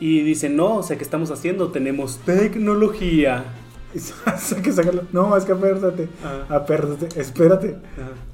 [0.00, 1.68] Y dicen, no, o sea, ¿qué estamos haciendo?
[1.68, 3.44] Tenemos tecnología.
[3.94, 3.98] Y
[4.38, 5.02] saca, sácalo.
[5.12, 6.08] No, es que apértate.
[6.22, 6.56] Ajá.
[6.56, 7.76] Apértate, espérate.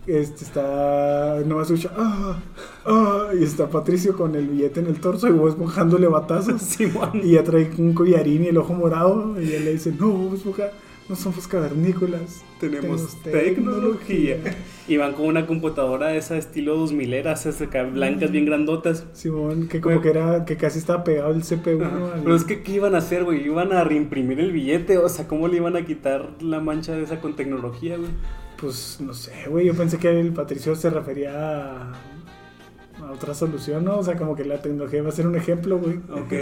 [0.06, 1.40] Este está.
[1.44, 1.90] No me escucha.
[1.96, 2.38] Ah,
[2.86, 6.62] ah, y está Patricio con el billete en el torso y vos mojándole batazos.
[7.22, 9.40] Y ya trae un collarín y el ojo morado.
[9.40, 10.70] Y él le dice: No, Esponja,
[11.08, 12.42] no somos cavernícolas.
[12.58, 14.38] Tenemos tecnología.
[14.90, 17.48] Y van con una computadora de esa estilo 2000 eras,
[17.92, 19.06] blancas bien grandotas.
[19.12, 21.78] Simón, que como que era, que casi estaba pegado el CPU.
[22.24, 23.46] Pero es que, ¿qué iban a hacer, güey?
[23.46, 24.98] Iban a reimprimir el billete.
[24.98, 28.10] O sea, ¿cómo le iban a quitar la mancha de esa con tecnología, güey?
[28.60, 29.66] Pues no sé, güey.
[29.66, 31.92] Yo pensé que el Patricio se refería a,
[33.10, 33.98] a otra solución, ¿no?
[33.98, 35.96] O sea, como que la tecnología va a ser un ejemplo, güey.
[36.10, 36.32] Ok.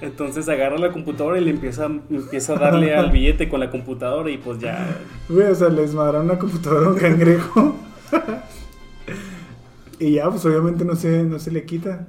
[0.00, 4.30] Entonces agarra la computadora y le empieza, empieza a darle al billete con la computadora
[4.30, 4.98] y pues ya.
[5.28, 7.76] Güey, o sea, les mandaron una computadora a un cangrejo.
[9.98, 12.06] y ya, pues obviamente no se, no se le quita.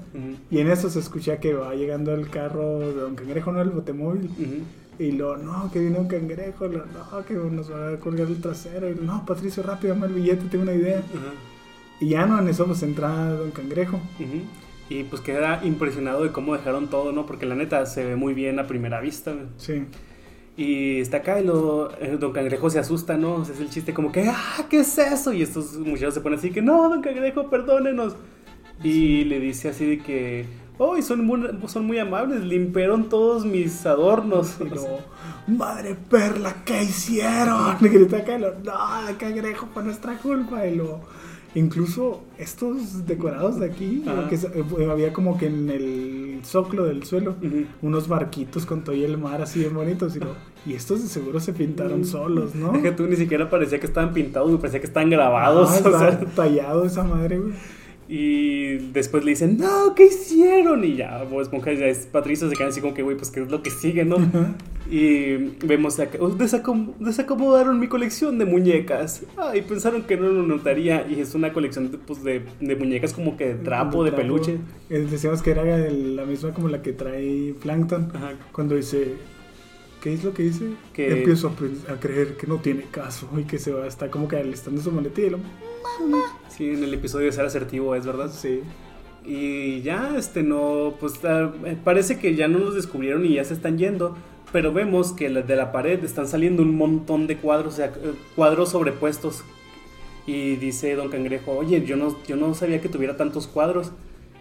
[0.50, 3.62] Y en eso se escucha que va llegando el carro de Don Cangrejo, ¿no?
[3.62, 4.26] El botemóvil.
[4.26, 4.64] ujú.
[5.00, 8.42] Y lo, no, que viene un cangrejo, lo, no, que nos va a colgar el
[8.42, 8.90] trasero.
[8.90, 10.98] Y lo, no, Patricio, rápido, dame el billete, tengo una idea.
[10.98, 11.34] Ajá,
[12.00, 13.98] Y ya no, en eso pues entra Don Cangrejo.
[14.20, 14.42] ujú.
[14.90, 17.26] Y pues queda impresionado de cómo dejaron todo, ¿no?
[17.26, 19.48] Porque la neta se ve muy bien a primera vista, güey.
[19.58, 19.84] Sí.
[20.56, 23.36] Y está acá y lo, eh, Don Cangrejo se asusta, ¿no?
[23.36, 25.34] O sea, es el chiste como que, ¡ah, qué es eso!
[25.34, 28.16] Y estos muchachos se ponen así que, no, Don Cangrejo, perdónenos.
[28.84, 30.46] Y le dice así de que,
[30.78, 34.58] oh, son muy, son muy amables, limpiaron todos mis adornos.
[34.62, 35.00] Y luego,
[35.48, 37.78] madre perla, ¿qué hicieron?
[37.82, 40.66] Y grita acá, y lo, no, el cangrejo fue nuestra culpa.
[40.66, 41.02] Y luego,
[41.58, 44.30] Incluso estos decorados de aquí, Ajá.
[44.30, 47.36] que eh, había como que en el zoclo del suelo,
[47.82, 50.16] unos barquitos con todo y el mar así bien bonitos.
[50.16, 50.36] Y, lo-
[50.68, 52.76] y estos de seguro se pintaron solos, ¿no?
[52.76, 55.82] Es que tú ni siquiera parecía que estaban pintados, me parecía que estaban grabados.
[55.84, 57.54] Ah, o sea, tallado esa madre, güey.
[58.10, 60.84] Y después le dicen, no, ¿qué hicieron?
[60.84, 63.42] Y ya, Bob Esponja ya es Patricia, se quedan así como que, güey, pues qué
[63.42, 64.18] es lo que sigue, ¿no?
[64.90, 69.24] y vemos acá, "Oh, desacom- desacomodaron mi colección de muñecas.
[69.36, 71.06] Ah, y pensaron que no lo notaría.
[71.10, 74.22] Y es una colección de, pues, de, de muñecas como que de trapo, de Trapo.
[74.24, 74.58] peluche.
[74.90, 78.12] Eh, Decíamos que era el- la misma como la que trae Plankton.
[78.16, 78.36] Ajá.
[78.54, 79.16] Cuando dice,
[80.02, 80.70] ¿qué es lo que dice?
[80.94, 81.52] Que- Empiezo
[81.90, 84.90] a creer que no tiene caso y que se va, está como que alistando su
[84.94, 85.28] maletilla.
[85.28, 85.40] y lo-
[86.50, 88.32] Sí, en el episodio de ser asertivo, es verdad.
[88.32, 88.62] Sí.
[89.26, 93.44] Y ya, este, no, pues ah, eh, parece que ya no los descubrieron y ya
[93.44, 94.16] se están yendo.
[94.52, 98.14] Pero vemos que de la pared están saliendo un montón de cuadros, o sea, eh,
[98.36, 99.44] cuadros sobrepuestos.
[100.26, 103.92] Y dice Don Cangrejo, oye, yo no, yo no sabía que tuviera tantos cuadros.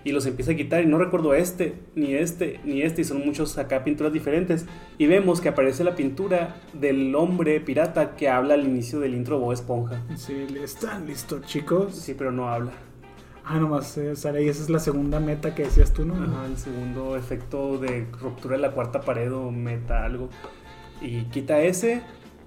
[0.07, 3.01] Y los empieza a quitar y no recuerdo este, ni este, ni este.
[3.01, 4.65] Y son muchos acá pinturas diferentes.
[4.99, 9.41] Y vemos que aparece la pintura del hombre pirata que habla al inicio del intro
[9.41, 10.01] Bob Esponja.
[10.15, 11.97] Sí, ¿están listos, chicos?
[11.97, 12.71] Sí, pero no habla.
[13.45, 14.49] Ah, nomás eh, sale ahí.
[14.49, 16.15] Esa es la segunda meta que decías tú, ¿no?
[16.15, 20.29] Ajá, el segundo efecto de ruptura de la cuarta pared o meta algo.
[21.01, 22.03] Y quita ese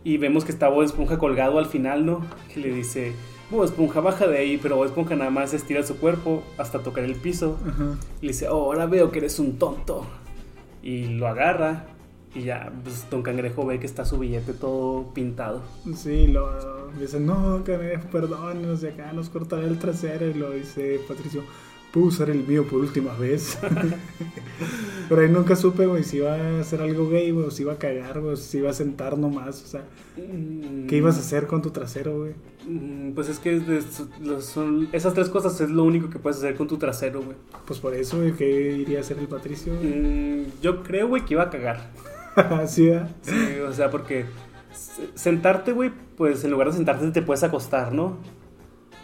[0.05, 2.21] y vemos que está Bob Esponja colgado al final, ¿no?
[2.53, 3.11] Que le dice,
[3.49, 7.03] Bob Esponja, baja de ahí, pero Bob Esponja nada más estira su cuerpo hasta tocar
[7.03, 7.57] el piso.
[8.21, 10.05] Y le dice, oh, ahora veo que eres un tonto.
[10.83, 11.85] Y lo agarra
[12.35, 15.63] y ya, pues Don Cangrejo ve que está su billete todo pintado.
[15.95, 20.27] Sí, lo dice, no, cangrejo, perdón, no sé acá, nos cortará el trasero.
[20.27, 21.43] Y lo dice Patricio,
[21.93, 23.57] puedo usar el mío por última vez.
[25.09, 27.73] Pero ahí nunca supe, güey, si iba a hacer algo gay, güey, o si iba
[27.73, 29.63] a cagar, güey, o si iba a sentar nomás.
[29.63, 29.83] O sea,
[30.15, 32.33] ¿qué ibas a hacer con tu trasero, güey?
[32.67, 33.59] Mm, Pues es que
[34.41, 37.37] son, esas tres cosas es lo único que puedes hacer con tu trasero, güey.
[37.65, 39.73] Pues por eso, güey, ¿qué iría a hacer el Patricio?
[39.75, 39.87] güey?
[39.87, 41.89] Mm, yo creo, güey, que iba a cagar.
[42.35, 43.09] Así, ¿verdad?
[43.23, 43.33] Sí,
[43.67, 44.25] o sea, porque
[45.15, 48.17] sentarte, güey, pues en lugar de sentarte te puedes acostar, ¿no?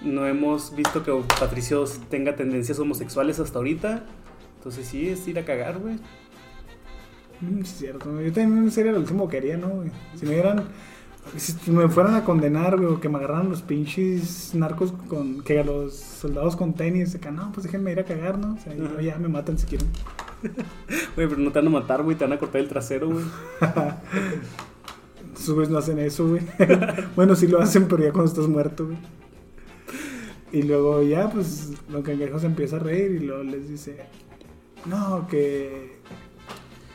[0.05, 4.03] No hemos visto que Patricio tenga tendencias homosexuales hasta ahorita.
[4.57, 5.95] Entonces sí, es ir a cagar, güey.
[7.41, 8.11] Mm, es cierto.
[8.11, 8.25] güey.
[8.25, 9.91] Yo también sería lo último que haría, ¿no, güey?
[10.15, 10.63] Si me dieran...
[11.37, 15.41] Si me fueran a condenar, güey, o que me agarraran los pinches narcos con...
[15.41, 18.53] Que a los soldados con tenis, acá, no, pues déjenme ir a cagar, ¿no?
[18.53, 19.01] O sea, Ajá.
[19.01, 19.87] ya me matan si quieren.
[21.15, 23.25] Güey, pero no te van a matar, güey, te van a cortar el trasero, güey.
[25.35, 26.41] Sus güeyes no hacen eso, güey.
[27.15, 28.97] bueno, sí lo hacen, pero ya cuando estás muerto, güey.
[30.55, 33.97] Y luego ya, pues, Don Cangrejo se empieza a reír y luego les dice,
[34.85, 35.95] no, que...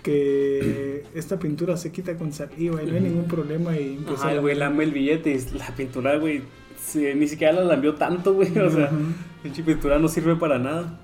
[0.02, 4.32] Que esta pintura se quita con saliva y no hay ningún problema y empieza Ajá,
[4.32, 6.40] el güey lame el billete y la pintura, güey,
[6.82, 8.48] sí, ni siquiera la lambió tanto, güey.
[8.58, 9.12] O sea, Ujú.
[9.42, 10.98] pinche pintura no sirve para nada.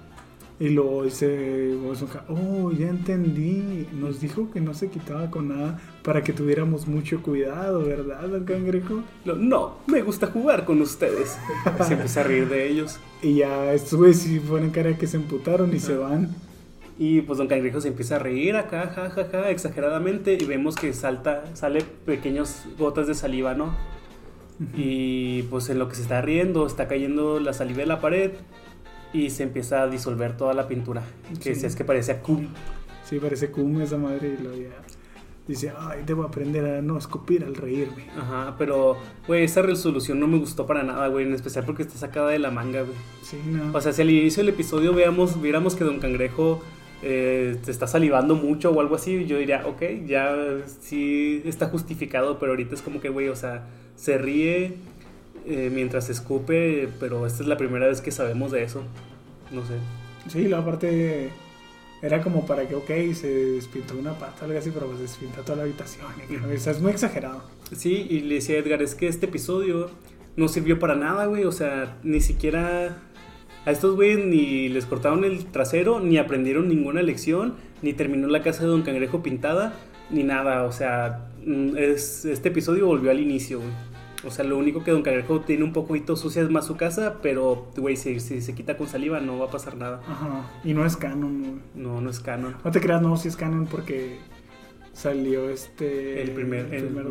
[0.59, 1.75] Y luego dice
[2.29, 3.87] oh, ya entendí.
[3.93, 8.45] Nos dijo que no se quitaba con nada para que tuviéramos mucho cuidado, ¿verdad, Don
[8.45, 9.03] Cangrejo?
[9.27, 11.37] Lo- no, me gusta jugar con ustedes.
[11.87, 12.99] Se empieza a reír de ellos.
[13.23, 16.35] Y ya estos güeyes sí ponen cara que se emputaron y se van.
[16.99, 20.39] Y pues Don Cangrejo se empieza a reír acá, ja, ja, ja, exageradamente.
[20.41, 23.75] Y vemos que salta, sale pequeños gotas de saliva, ¿no?
[24.75, 28.31] Y pues en lo que se está riendo, está cayendo la saliva de la pared.
[29.17, 31.03] Y se empieza a disolver toda la pintura.
[31.43, 31.67] Que Sí.
[31.67, 32.49] es que parecía cool.
[33.05, 34.77] Sí, parece cum esa madre y luego ya
[35.49, 38.07] dice, ay, debo aprender a no escupir al reírme.
[38.19, 38.97] Ajá, pero,
[39.29, 41.25] güey, esa resolución no me gustó para nada, güey.
[41.25, 42.97] En especial porque está sacada de la manga, güey.
[43.23, 43.73] Sí, no.
[43.73, 46.61] O sea, si al inicio del episodio veamos, viéramos que Don Cangrejo
[47.03, 50.35] eh, te está salivando mucho o algo así, yo diría, ok, ya
[50.81, 54.75] sí está justificado, pero ahorita es como que, güey, o sea, se ríe
[55.47, 58.83] eh, mientras escupe, pero esta es la primera vez que sabemos de eso.
[59.53, 59.75] No sé.
[60.29, 61.31] Sí, la parte
[62.03, 65.57] era como para que, ok, se despintó una pata, algo así, pero pues despinta toda
[65.57, 66.07] la habitación.
[66.53, 67.43] O sea, es muy exagerado.
[67.75, 69.91] Sí, y le decía a Edgar, es que este episodio
[70.37, 71.45] no sirvió para nada, güey.
[71.45, 72.99] O sea, ni siquiera
[73.65, 78.43] a estos güeyes ni les cortaron el trasero, ni aprendieron ninguna lección, ni terminó la
[78.43, 79.75] casa de Don Cangrejo pintada,
[80.11, 80.65] ni nada.
[80.65, 83.96] O sea, mm, es, este episodio volvió al inicio, güey.
[84.27, 87.19] O sea, lo único que Don Cangrejo tiene un poquito sucia es más su casa,
[87.23, 90.01] pero, güey, si, si se quita con saliva no va a pasar nada.
[90.09, 90.51] Ajá.
[90.65, 91.55] Y no es canon, güey.
[91.75, 92.57] No, no es canon.
[92.65, 94.19] No te creas, no, sí es canon porque
[94.93, 96.23] salió este...
[96.23, 97.07] El primer, el primer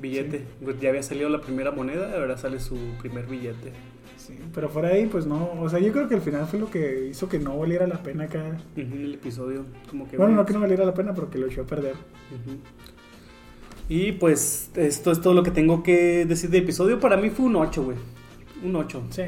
[0.00, 0.44] billete.
[0.64, 3.72] Pues Ya había salido la primera moneda, ahora sale su primer billete.
[4.16, 5.52] Sí, pero fuera de ahí, pues no.
[5.60, 8.02] O sea, yo creo que al final fue lo que hizo que no valiera la
[8.02, 8.58] pena acá.
[8.76, 10.16] Ujú, el episodio, como que...
[10.16, 11.94] Bueno, no que no valiera la pena, pero que lo echó a perder.
[11.94, 12.58] Ujú.
[13.90, 17.00] Y pues esto es todo lo que tengo que decir de episodio.
[17.00, 17.96] Para mí fue un 8, güey.
[18.62, 19.02] Un 8.
[19.10, 19.22] Sí.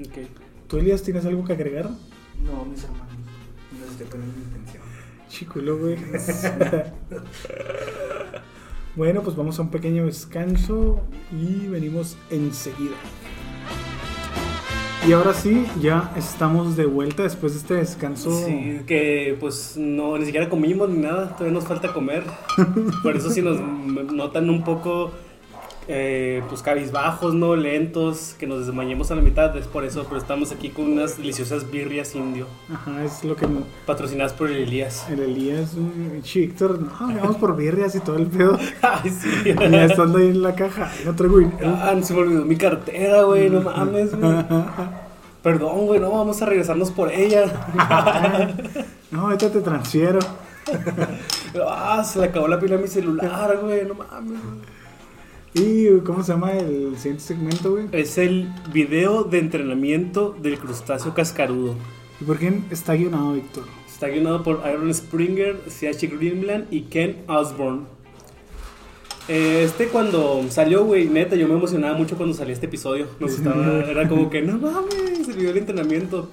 [0.00, 0.26] Ok.
[0.66, 1.90] ¿Tú, Elías, tienes algo que agregar?
[2.42, 3.06] No, mis hermanos.
[3.78, 4.82] No es que tengan mi intención.
[5.28, 5.96] Chiculo, güey.
[8.96, 12.96] bueno, pues vamos a un pequeño descanso y venimos enseguida.
[15.06, 18.30] Y ahora sí, ya estamos de vuelta después de este descanso.
[18.46, 22.22] Sí, que pues no, ni siquiera comimos ni nada, todavía nos falta comer.
[23.02, 25.10] Por eso si nos notan un poco,
[25.88, 27.56] eh, pues cabizbajos, ¿no?
[27.56, 31.16] Lentos, que nos desmayemos a la mitad, es por eso, pero estamos aquí con unas
[31.16, 33.48] deliciosas birrias indio, Ajá, es lo que
[33.86, 35.06] patrocinadas por el Elías.
[35.10, 35.72] el Elías,
[36.34, 38.58] Héctor, no, vamos por birrias y todo el pedo.
[38.82, 39.28] Ay, sí.
[39.44, 41.76] Ya estando ahí en la caja, no traigo dinero.
[41.80, 44.36] Ah, se me olvidó mi cartera, güey, no mames, güey.
[45.42, 47.44] Perdón, güey, no, vamos a regresarnos por ella.
[49.10, 50.20] No, ahorita te transfiero.
[51.68, 54.40] Ah, se le acabó la pila a mi celular, güey, no mames.
[54.42, 54.71] güey.
[55.54, 57.86] ¿Y cómo se llama el siguiente segmento, güey?
[57.92, 61.74] Es el video de entrenamiento del crustáceo cascarudo.
[62.20, 63.64] ¿Y por quién está guionado, Víctor?
[63.86, 66.06] Está guionado por Aaron Springer, C.H.
[66.06, 67.82] Greenblatt y Ken Osborne.
[69.28, 73.06] Eh, Este cuando salió, güey, neta, yo me emocionaba mucho cuando salió este episodio.
[73.20, 76.30] Me gustaba, era como que, no mames, el video de entrenamiento.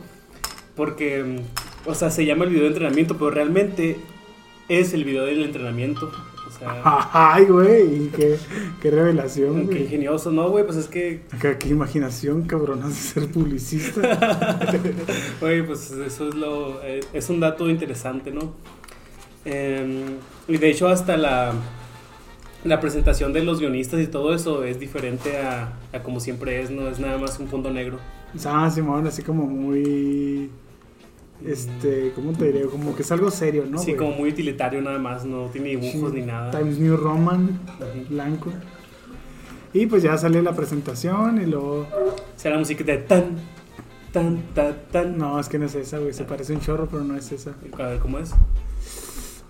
[0.75, 3.97] Porque, mm, o sea, se llama el video de entrenamiento, pero realmente
[4.69, 6.09] es el video del entrenamiento.
[6.65, 8.37] Ay, güey, qué,
[8.81, 10.65] qué revelación, qué ingenioso, ¿no, güey?
[10.65, 14.59] Pues es que, Qué, qué imaginación, cabrón, de ser publicista.
[15.41, 18.53] güey, pues eso es lo, eh, es un dato interesante, ¿no?
[19.45, 20.05] Eh,
[20.47, 21.53] y de hecho hasta la,
[22.65, 26.69] la presentación de los guionistas y todo eso es diferente a, a como siempre es,
[26.69, 27.99] no es nada más un fondo negro.
[28.45, 30.49] Ah, Simón, así como muy.
[31.45, 32.65] Este, ¿cómo te diré?
[32.67, 33.77] Como que es algo serio, ¿no?
[33.77, 33.97] sí, güey?
[33.97, 36.51] como muy utilitario nada más, no tiene dibujos Sí, ni nada.
[36.51, 37.59] Times New Roman,
[38.09, 38.51] blanco.
[39.73, 41.87] Y pues ya sale la presentación y luego.
[42.35, 43.37] Será la música de tan,
[44.11, 45.17] tan, tan, tan.
[45.17, 46.13] No, es que no es esa, güey.
[46.13, 47.51] Se parece un chorro, pero no es esa.
[47.77, 48.31] A ver, ¿cómo es?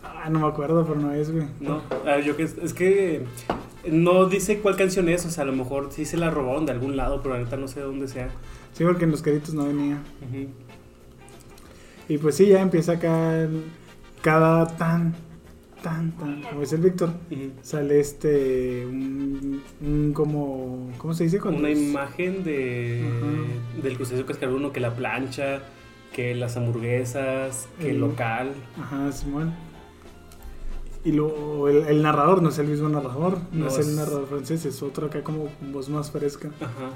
[0.03, 1.45] Ah, no me acuerdo, pero no es, güey.
[1.61, 3.23] No, a ver, yo que es que
[3.89, 6.73] no dice cuál canción es, o sea, a lo mejor sí se la robaron de
[6.73, 8.29] algún lado, pero ahorita no sé de dónde sea.
[8.73, 10.01] Sí, porque en los créditos no venía.
[10.21, 10.49] Ujú.
[12.09, 13.63] Y pues sí, ya empieza acá el-
[14.21, 15.13] cada tan,
[15.81, 17.11] tan, tan, como dice el Víctor,
[17.61, 21.39] sale este, un, un como, ¿cómo se dice?
[21.39, 23.05] Cuando Una imagen de,
[23.81, 25.61] del crucero cascarudo, que la plancha,
[26.13, 28.51] que las hamburguesas, que el El- local.
[28.81, 29.53] Ajá, Simón.
[31.05, 33.95] Y luego el, el narrador no es el mismo narrador, no, No, es es- el
[33.95, 36.49] narrador francés, es otro acá como voz más fresca.
[36.59, 36.89] Ajá.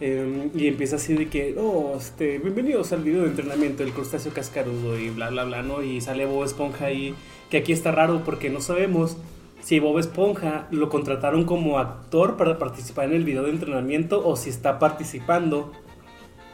[0.00, 4.32] Eh, y empieza así de que, oh, este, bienvenidos al video de entrenamiento del crustáceo
[4.32, 5.82] cascarudo y bla, bla, bla, ¿no?
[5.82, 7.14] Y sale Bob Esponja ahí,
[7.50, 9.16] que aquí está raro porque no sabemos
[9.62, 14.36] si Bob Esponja lo contrataron como actor para participar en el video de entrenamiento o
[14.36, 15.72] si está participando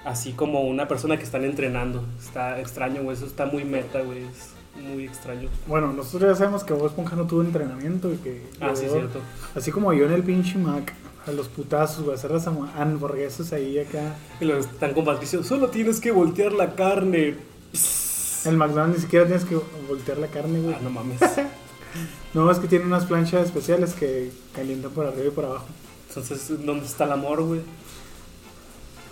[0.05, 2.05] así como una persona que están entrenando.
[2.20, 4.50] Está extraño, güey, eso está muy meta, güey, es
[4.94, 5.48] muy extraño.
[5.66, 8.42] Bueno, nosotros ya sabemos que Bob Esponja no tuvo entrenamiento y que...
[8.61, 9.18] Ah, sí, llegó- cierto.
[9.57, 10.94] Así como yo en el pinche Mac,
[11.26, 14.16] a los putazos, güey, hacer las ham- hamburguesas ahí acá.
[14.40, 17.37] Y lo están con Patricio, solo tienes que voltear la carne.
[18.44, 19.58] El McDonald's ni siquiera tienes que
[19.88, 20.74] voltear la carne, güey.
[20.74, 21.18] Ah, no mames.
[22.35, 25.66] No, es que tiene unas planchas especiales que calientan por arriba y por abajo.
[26.08, 27.61] Entonces, ¿dónde está el amor, güey?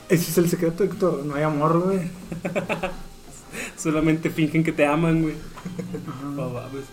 [0.09, 1.23] Ese es el secreto, Héctor.
[1.27, 2.11] No hay amor, güey.
[3.77, 5.35] Solamente fingen que te aman, güey.
[6.35, 6.85] No mames.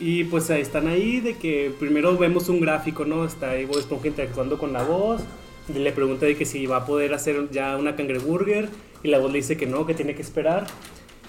[0.00, 3.26] Y pues ahí están ahí de que primero vemos un gráfico, ¿no?
[3.26, 5.20] Está ahí Bob Esponja interactuando con la voz.
[5.68, 8.70] Y le pregunta de que si va a poder hacer ya una cangreburger.
[9.02, 10.66] Y la voz le dice que no, que tiene que esperar.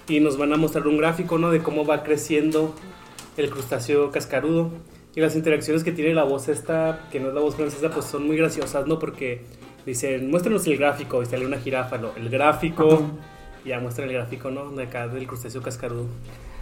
[0.07, 1.51] Y nos van a mostrar un gráfico, ¿no?
[1.51, 2.73] De cómo va creciendo
[3.35, 4.71] el crustáceo cascarudo.
[5.15, 8.05] Y las interacciones que tiene la voz esta, que no es la voz francesa, pues
[8.05, 8.99] son muy graciosas, ¿no?
[8.99, 9.41] Porque
[9.85, 11.21] dicen, muéstranos el gráfico.
[11.21, 12.11] Y sale una jirafa, ¿no?
[12.15, 13.03] El gráfico.
[13.65, 14.71] Ya muestra el gráfico, ¿no?
[14.71, 16.07] De acá del crustáceo cascarudo.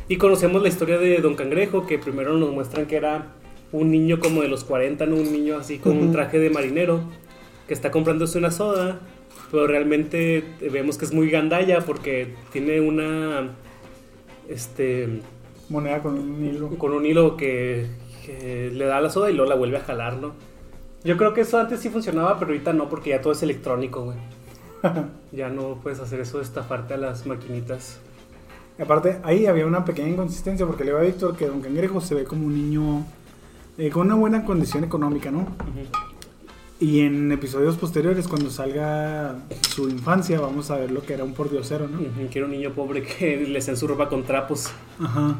[0.09, 3.27] Y conocemos la historia de Don Cangrejo, que primero nos muestran que era
[3.71, 5.15] un niño como de los 40, ¿no?
[5.15, 7.01] Un niño así con un traje de marinero,
[7.67, 9.01] que está comprándose una soda,
[9.51, 13.51] pero realmente vemos que es muy gandalla porque tiene una...
[14.47, 15.21] Este...
[15.69, 16.69] Moneda con un hilo.
[16.69, 17.85] Con un hilo que,
[18.25, 20.33] que le da la soda y luego la vuelve a jalar, ¿no?
[21.03, 24.05] Yo creo que eso antes sí funcionaba, pero ahorita no, porque ya todo es electrónico,
[24.05, 24.17] güey.
[25.31, 28.01] Ya no puedes hacer eso de estafarte a las maquinitas.
[28.79, 32.15] Aparte, ahí había una pequeña inconsistencia porque le va a Víctor que Don Cangrejo se
[32.15, 33.05] ve como un niño
[33.77, 35.47] eh, con una buena condición económica, ¿no?
[36.81, 39.35] Y en episodios posteriores, cuando salga
[39.69, 41.99] su infancia, vamos a ver lo que era un pordiosero, ¿no?
[41.99, 44.69] Ujú, Que era un niño pobre que le hacían su ropa con trapos.
[44.99, 45.37] Ajá.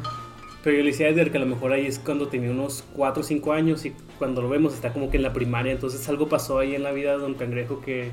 [0.62, 2.84] Pero yo le decía a Edgar que a lo mejor ahí es cuando tenía unos
[2.94, 5.72] 4 o 5 años y cuando lo vemos está como que en la primaria.
[5.72, 8.10] Entonces algo pasó ahí en la vida de Don Cangrejo que,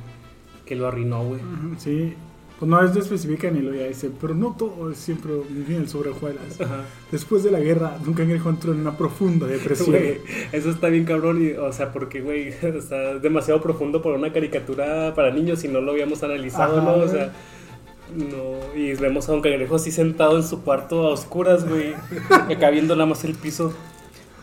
[0.65, 1.41] que lo arruinó, güey.
[1.41, 2.13] Ujú, Sí,
[2.59, 5.31] pues no es de especifica ni lo ya dice, pero no todo es siempre
[5.67, 6.59] miel sobre hojuelas.
[6.59, 6.85] Ajá.
[7.11, 9.91] Después de la guerra, un cangrejo entró en una profunda depresión.
[9.91, 10.19] Güey,
[10.51, 15.13] eso está bien cabrón, y, o sea, porque, güey, está demasiado profundo para una caricatura
[15.13, 17.03] para niños y no lo habíamos analizado, Ajá, ¿no?
[17.03, 17.31] O sea,
[18.15, 21.93] no, y vemos a un cangrejo así sentado en su cuarto a oscuras, güey,
[22.49, 23.73] acá viendo nada más el piso.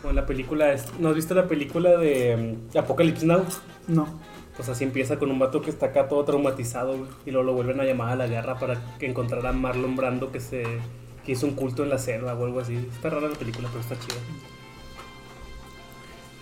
[0.03, 3.43] O en la película, es- ¿no has visto la película de mm, Apocalypse Now?
[3.87, 4.07] No.
[4.55, 7.53] Pues así empieza con un vato que está acá todo traumatizado, güey, y luego lo
[7.53, 10.63] vuelven a llamar a la guerra para que encontrara a Marlon Brando que se
[11.25, 12.75] que hizo un culto en la selva o algo así.
[12.75, 14.15] Está rara la película, pero está chida.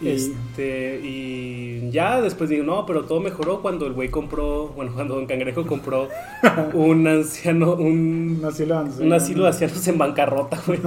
[0.01, 4.91] Y- Este, y ya después digo, no, pero todo mejoró cuando el güey compró, bueno,
[4.95, 6.09] cuando Don Cangrejo compró
[6.73, 8.99] un anciano, un, Un asilo de ancianos.
[9.07, 10.79] un asilo de ancianos en bancarrota, güey.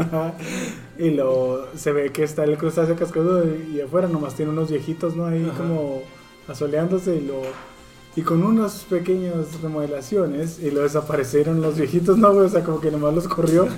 [0.99, 5.17] y lo se ve que está el crustáceo cascarudo y afuera nomás tiene unos viejitos,
[5.17, 5.27] ¿no?
[5.27, 5.57] Ahí Ajá.
[5.63, 6.03] como
[6.49, 7.43] asoleándose y lo
[8.15, 12.31] y con unas pequeñas remodelaciones y lo desaparecieron los viejitos, ¿no?
[12.31, 13.69] O sea, como que nomás los corrió.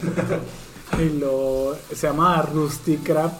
[0.98, 3.32] y lo se llama Rusty Crab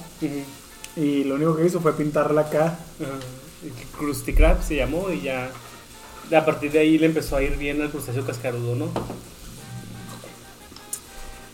[0.96, 2.78] y lo único que hizo fue pintarla acá.
[3.00, 3.18] Ajá.
[3.98, 5.50] Krusty Krab se llamó y ya
[6.36, 8.90] a partir de ahí le empezó a ir bien al crustáceo cascarudo, ¿no?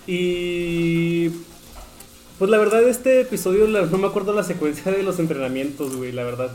[0.07, 1.31] Y
[2.39, 6.25] pues la verdad este episodio no me acuerdo la secuencia de los entrenamientos, güey, la
[6.25, 6.51] verdad.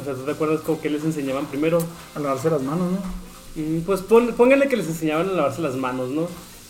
[0.00, 1.78] O sea, ¿tú te acuerdas con qué les enseñaban primero?
[2.14, 2.98] A lavarse las manos, ¿no?
[3.62, 6.22] Mm, Pues pon- pónganle que les enseñaban a lavarse las manos, ¿no?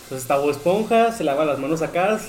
[0.04, 2.20] Entonces está Bob Esponja, se lava las manos acá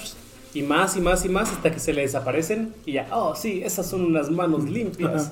[0.54, 3.62] y más y más y más hasta que se le desaparecen y ya, oh sí,
[3.64, 5.32] esas son unas manos limpias.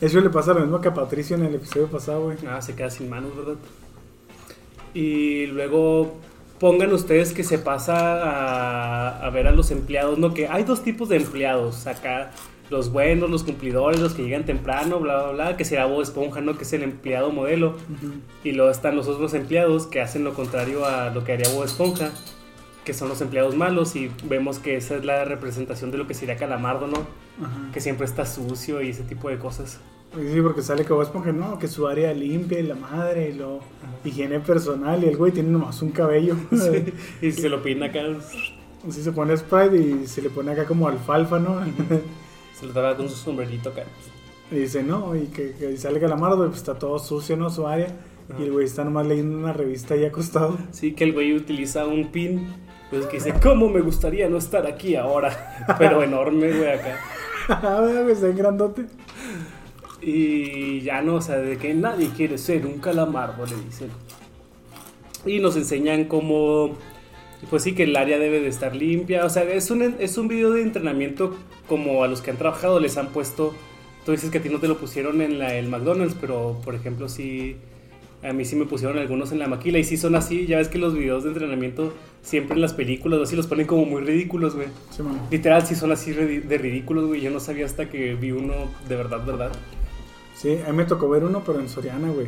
[0.00, 2.36] Eso le pasa lo mismo que a Patricio en el episodio pasado, güey.
[2.48, 3.54] Ah, se queda sin manos, ¿verdad?
[4.94, 6.14] Y luego
[6.58, 10.34] pongan ustedes que se pasa a, a ver a los empleados, ¿no?
[10.34, 12.30] Que hay dos tipos de empleados acá.
[12.70, 16.40] Los buenos, los cumplidores, los que llegan temprano, bla, bla, bla, que será Bob Esponja,
[16.40, 16.56] ¿no?
[16.56, 17.74] Que es el empleado modelo.
[18.44, 21.64] Y luego están los otros empleados que hacen lo contrario a lo que haría Bob
[21.64, 22.12] Esponja,
[22.84, 23.96] que son los empleados malos.
[23.96, 26.98] Y vemos que esa es la representación de lo que sería Calamardo, ¿no?
[27.44, 27.72] Ajá.
[27.72, 29.80] Que siempre está sucio y ese tipo de cosas.
[30.14, 33.32] Sí, porque sale que Bob Esponja, no, que su área limpia y la madre y
[33.32, 33.60] lo
[34.04, 36.36] higiene personal y el güey tiene nomás un cabello.
[37.22, 38.02] Y se lo peina acá.
[38.88, 41.60] Así se pone Sprite y se le pone acá como alfalfa, ¿no?
[42.60, 43.84] Se lo daba con su sombrerito acá.
[44.50, 47.48] y dice, no, y que, que sale Calamardo y pues está todo sucio, ¿no?
[47.48, 47.88] Su área.
[48.38, 50.56] Y el güey está nomás leyendo una revista ahí acostado.
[50.70, 52.48] Sí, que el güey utiliza un pin.
[52.90, 55.66] Pues que dice, ¿cómo me gustaría no estar aquí ahora?
[55.78, 56.98] Pero enorme, güey, acá.
[57.48, 58.86] Ah, güey, está en grandote.
[60.00, 63.88] Y ya no, o sea, de que nadie quiere ser un calamardo, le dicen.
[65.26, 66.76] Y nos enseñan cómo,
[67.48, 69.24] pues sí, que el área debe de estar limpia.
[69.24, 71.34] O sea, es un, es un video de entrenamiento
[71.70, 73.54] como a los que han trabajado les han puesto.
[74.04, 76.74] Tú dices que a ti no te lo pusieron en la, el McDonald's, pero por
[76.74, 77.58] ejemplo, sí.
[78.24, 80.46] A mí sí me pusieron algunos en la maquila y sí son así.
[80.46, 83.86] Ya ves que los videos de entrenamiento siempre en las películas así los ponen como
[83.86, 84.66] muy ridículos, güey.
[84.90, 85.04] Sí.
[85.30, 87.20] Literal, sí son así de ridículos, güey.
[87.20, 88.52] Yo no sabía hasta que vi uno
[88.88, 89.52] de verdad, verdad.
[90.34, 92.26] Sí, a mí me tocó ver uno, pero en Soriana, güey.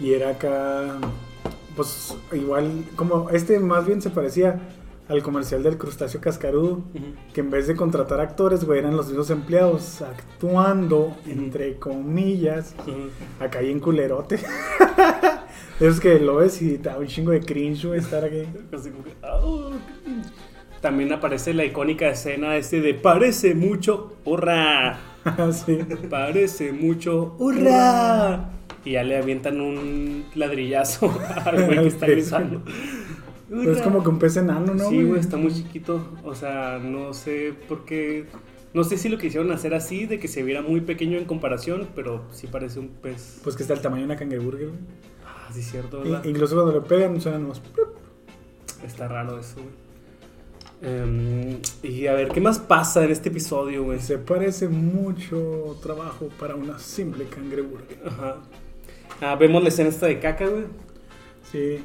[0.00, 0.98] Y era acá,
[1.74, 4.60] pues igual, como este más bien se parecía
[5.08, 6.82] al comercial del crustáceo cascarudo,
[7.32, 12.74] que en vez de contratar actores, güey, eran los mismos empleados actuando, entre comillas,
[13.38, 14.40] acá ahí en culerote.
[15.80, 18.42] es que lo ves y da un chingo de cringe, güey, estar aquí.
[20.80, 24.98] También aparece la icónica escena este de parece mucho, hurra,
[25.52, 25.78] sí.
[26.10, 28.50] parece mucho, hurra.
[28.84, 31.12] Y ya le avientan un ladrillazo
[31.44, 32.62] al güey que está gritando.
[33.48, 34.88] Pero es como que un pez enano, ¿no?
[34.88, 36.04] Sí, güey, está muy chiquito.
[36.24, 38.26] O sea, no sé por qué.
[38.74, 41.88] No sé si lo quisieron hacer así, de que se viera muy pequeño en comparación,
[41.94, 43.40] pero sí parece un pez.
[43.42, 44.80] Pues que está el tamaño de una cangreburger, güey.
[45.24, 46.24] Ah, sí, cierto, ¿verdad?
[46.24, 47.62] Incluso cuando le pegan, suena nomás.
[48.84, 49.86] Está raro eso, güey.
[50.82, 53.98] Em, y a ver, ¿qué más pasa en este episodio, güey?
[54.00, 57.98] Se parece mucho trabajo para una simple cangreburger.
[58.06, 58.36] Ajá.
[59.22, 60.64] Ah, vemos la escena esta de caca, güey.
[61.50, 61.82] Sí.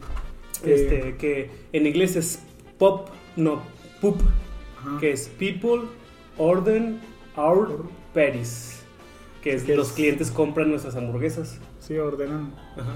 [0.69, 2.39] Este, que en inglés es
[2.77, 3.61] pop, no,
[4.01, 4.21] poop,
[4.79, 4.99] ajá.
[4.99, 5.81] que es people,
[6.37, 6.99] orden,
[7.37, 8.77] our patties.
[9.41, 11.59] Que es Que los es- clientes compran nuestras hamburguesas.
[11.79, 12.53] Sí, ordenan.
[12.77, 12.95] Ajá.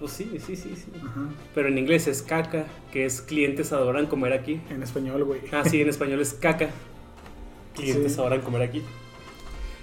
[0.00, 0.90] Pues sí, sí, sí, sí.
[1.04, 1.28] Ajá.
[1.54, 4.60] Pero en inglés es caca, que es clientes adoran comer aquí.
[4.70, 5.40] En español, güey.
[5.52, 6.70] Ah, sí, en español es caca.
[7.74, 8.20] Clientes Sí.
[8.20, 8.82] adoran comer aquí.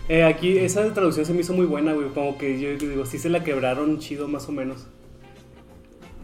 [0.10, 2.10] Eh, aquí esa traducción se me hizo muy buena, güey.
[2.10, 4.88] Como que yo digo, sí se la quebraron chido más o menos.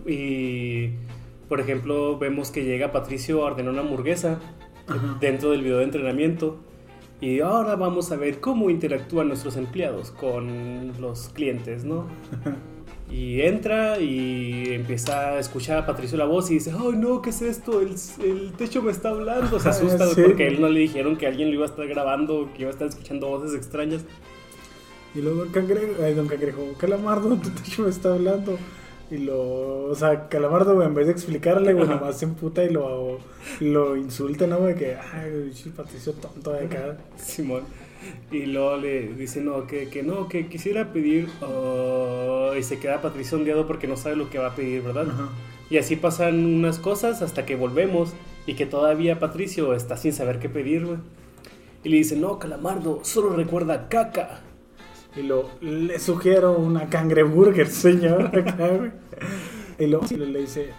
[0.06, 0.92] Y,
[1.50, 4.40] por ejemplo, vemos que llega Patricio a ordenar una hamburguesa
[4.88, 5.18] Ajá.
[5.20, 6.58] dentro del video de entrenamiento.
[7.22, 12.08] Y ahora vamos a ver cómo interactúan nuestros empleados con los clientes, ¿no?
[13.08, 17.30] Y entra y empieza a escuchar a Patricio la voz y dice, ay no, ¿qué
[17.30, 17.80] es esto?
[17.80, 17.94] El,
[18.24, 19.60] el techo me está hablando.
[19.60, 20.24] Se asusta Sí.
[20.26, 22.72] porque a él no le dijeron que alguien lo iba a estar grabando, que iba
[22.72, 24.04] a estar escuchando voces extrañas.
[25.14, 28.58] Y luego Don Cangrejo, ay, Don Cangrejo, Calamardo, tu techo me está hablando.
[29.12, 32.70] Y lo, o sea, Calamardo, güey, en vez de explicarle, güey, nomás se emputa y
[32.72, 33.20] lo,
[33.60, 34.76] lo insulta, ¿no, güey?
[34.76, 36.98] Que, ay, Patricio tonto de acá.
[37.18, 37.64] Simón.
[38.32, 41.28] Y luego le dice, no, que, que no, que quisiera pedir...
[41.42, 45.08] oh", y se queda Patricio ondeado porque no sabe lo que va a pedir, ¿verdad?
[45.10, 45.30] Ajá.
[45.70, 48.14] Y así pasan unas cosas hasta que volvemos
[48.46, 51.00] y que todavía Patricio está sin saber qué pedir, güey.
[51.84, 54.42] Y le dice, no, Calamardo, solo recuerda caca.
[55.16, 58.32] Y lo, le sugiero una cangreburger, señor.
[59.78, 60.70] Y luego le dice,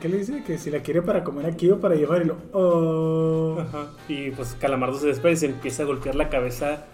[0.00, 0.42] ¿qué le dice?
[0.44, 2.22] Que si la quiere para comer aquí o para llevar.
[2.22, 3.58] Y lo, oh.
[3.60, 3.92] Ajá.
[4.08, 6.86] Y pues Calamardo se despega y se empieza a golpear la cabeza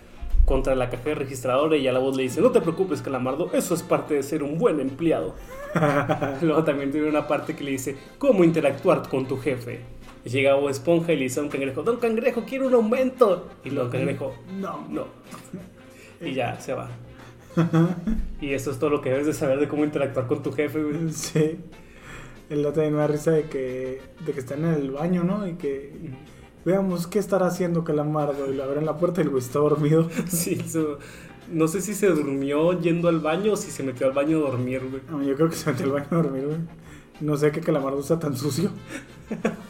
[0.45, 3.75] contra la caja registradora y ya la voz le dice, no te preocupes, Calamardo, eso
[3.75, 5.35] es parte de ser un buen empleado.
[6.43, 9.81] Luego también tiene una parte que le dice, ¿cómo interactuar con tu jefe?
[10.25, 13.49] Y llega Bob Esponja y le dice a un cangrejo, Don Cangrejo, quiero un aumento.
[13.65, 14.87] Y luego Cangrejo, No.
[14.89, 15.07] no.
[16.21, 16.89] Y ya, se va.
[18.41, 20.83] Y eso es todo lo que debes de saber de cómo interactuar con tu jefe,
[20.83, 21.11] güey.
[21.13, 21.59] Sí.
[22.51, 25.47] El otro también me da risa de que, de que están en el baño, ¿no?
[25.49, 25.93] Y que
[26.65, 28.53] veamos qué estará haciendo Calamardo.
[28.53, 30.09] Y le abren la puerta y el güey está dormido.
[30.29, 30.99] Sí, eso-
[31.51, 34.51] no sé si se durmió yendo al baño o si se metió al baño a
[34.51, 35.01] dormir, güey.
[35.09, 36.59] No, yo creo que se metió al baño a dormir, güey.
[37.21, 38.71] No sé qué Calamardo está tan sucio.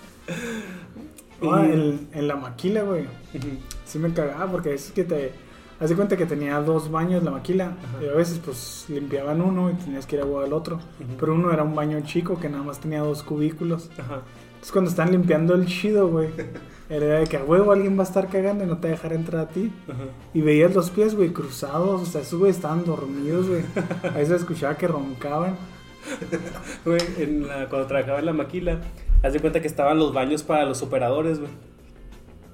[1.43, 3.05] Ah, en la maquila, güey.
[3.85, 5.33] Sí me cagaba porque es que te...
[5.79, 7.77] Haz de cuenta que tenía dos baños la maquila.
[7.85, 8.05] Ajá.
[8.05, 10.79] Y a veces pues limpiaban uno y tenías que ir a agua al otro.
[11.21, 13.91] Pero uno era un baño chico que nada más tenía dos cubículos.
[13.99, 14.23] Ajá.
[14.49, 16.29] Entonces cuando están limpiando el chido, güey.
[16.89, 18.97] Era de que a huevo alguien va a estar cagando y no te va a
[18.97, 19.73] dejar entrar a ti.
[19.89, 20.05] Ajá.
[20.33, 22.01] Y veías los pies, güey, cruzados.
[22.01, 23.63] O sea, esos güey estaban dormidos, güey.
[24.15, 25.57] Ahí se escuchaba que roncaban.
[26.85, 28.81] Güey, en la- cuando trabajaba en la maquila,
[29.25, 31.51] haz de cuenta que estaban los baños para los operadores, güey.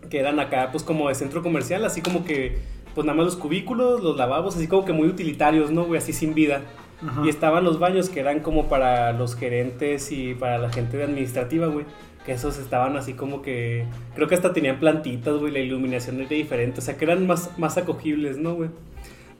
[0.08, 2.58] Que eran acá, pues como de centro comercial, así como que,
[2.94, 5.98] pues nada más los cubículos, los lavabos, así como que muy utilitarios, ¿no, güey?
[5.98, 6.62] Así sin vida.
[7.06, 7.22] Ajá.
[7.24, 11.04] Y estaban los baños que eran como para los gerentes y para la gente de
[11.04, 11.86] administrativa, güey.
[12.24, 13.86] Que esos estaban así como que.
[14.14, 15.52] Creo que hasta tenían plantitas, güey.
[15.52, 16.78] La iluminación era diferente.
[16.78, 18.70] O sea, que eran más, más acogibles, ¿no, güey?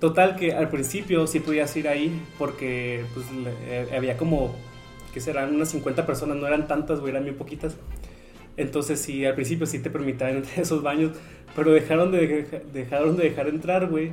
[0.00, 3.26] Total, que al principio sí podías ir ahí porque pues,
[3.68, 4.52] eh, había como.
[5.14, 5.54] que serán?
[5.54, 7.76] Unas 50 personas, no eran tantas, güey, eran bien poquitas.
[8.56, 11.12] Entonces sí, al principio sí te permitían entrar a esos baños,
[11.56, 14.12] pero dejaron de, dejaron de dejar entrar, güey.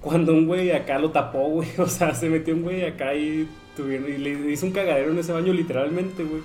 [0.00, 1.68] Cuando un güey acá lo tapó, güey.
[1.78, 5.18] O sea, se metió un güey acá y, tuvieron, y le hizo un cagadero en
[5.18, 6.42] ese baño literalmente, güey.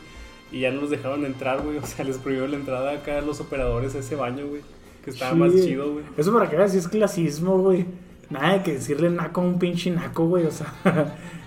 [0.52, 1.78] Y ya no los dejaron entrar, güey.
[1.82, 4.62] O sea, les prohibió la entrada acá a los operadores a ese baño, güey.
[5.04, 5.38] Que estaba Sí.
[5.40, 6.06] más chido, güey.
[6.18, 7.86] Eso para que veas si es clasismo, güey.
[8.30, 10.46] Nada de que decirle naco a un pinche naco, güey.
[10.46, 10.74] O sea,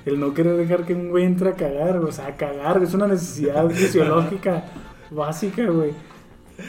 [0.04, 1.96] el no querer dejar que un güey entre a cagar.
[1.98, 4.64] O sea, a cagar, es una necesidad fisiológica
[5.10, 5.92] básica, güey.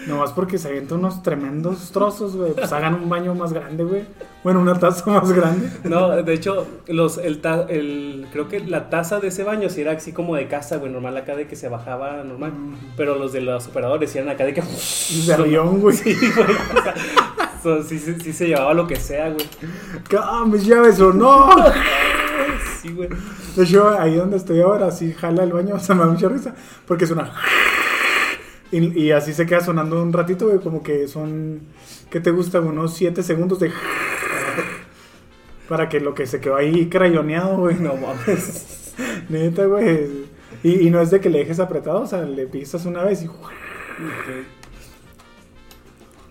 [0.05, 2.51] Nomás porque se avientan unos tremendos trozos, güey.
[2.51, 4.03] Pues hagan un baño más grande, güey.
[4.43, 5.69] Bueno, una taza más grande.
[5.85, 9.79] No, de hecho, los, el, ta- el, creo que la taza de ese baño sí
[9.81, 12.51] era así como de casa, güey, normal acá de que se bajaba normal.
[12.97, 14.61] Pero los de los operadores sí eran acá de que...
[15.25, 15.95] De avión, güey.
[16.03, 16.47] Sí, güey.
[16.77, 16.93] O sea,
[17.63, 19.45] so- sí, sí, sí se llevaba lo que sea, güey.
[20.19, 21.49] ¡Ah, mis llaves o no!
[22.81, 23.07] Sí, güey.
[23.55, 26.27] De hecho, ahí donde estoy ahora, sí jala el baño, o sea, me da mucha
[26.27, 26.53] risa.
[26.85, 27.31] Porque suena.
[28.71, 31.61] Y, y así se queda sonando un ratito, güey, como que son.
[32.09, 32.59] ¿Qué te gusta?
[32.59, 33.71] Unos 7 segundos de.
[35.69, 37.75] Para que lo que se quedó ahí crayoneado, güey.
[37.75, 38.93] No mames.
[39.29, 40.27] Neta, güey.
[40.63, 43.23] Y, y no es de que le dejes apretado, o sea, le pisas una vez
[43.23, 43.27] y.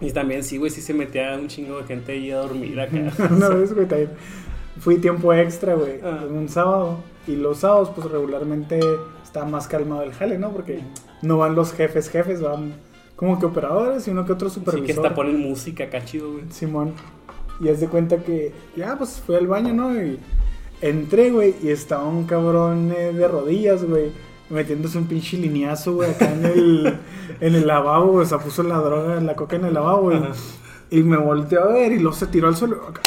[0.01, 2.97] Y también sí, güey, sí se metía un chingo de gente ahí a dormir acá.
[3.31, 4.11] Una vez, güey, también
[4.79, 6.25] fui tiempo extra, güey, Ah.
[6.29, 6.99] en un sábado.
[7.27, 8.79] Y los sábados, pues regularmente
[9.27, 10.51] está más calmado el jale, ¿no?
[10.51, 10.81] Porque
[11.23, 12.75] no van los jefes, jefes, van
[13.17, 14.87] como que operadores y uno que otro Sí, supervisor.
[14.87, 16.45] que hasta ponen música acá chido, güey.
[16.51, 16.93] Simón.
[17.61, 19.95] Y es de cuenta que, ya, pues fui al baño, ¿no?
[20.01, 20.19] Y
[20.81, 24.13] entré, güey, y estaba un cabrón eh, de rodillas, güey,
[24.51, 26.99] metiéndose un pinche lineazo, güey, acá en el,
[27.41, 28.25] en el lavabo, güey.
[28.25, 30.21] O sea, puso la droga, la coca en el lavabo, güey.
[30.91, 32.87] Y me volteó a ver y luego se tiró al suelo.
[32.89, 33.01] acá,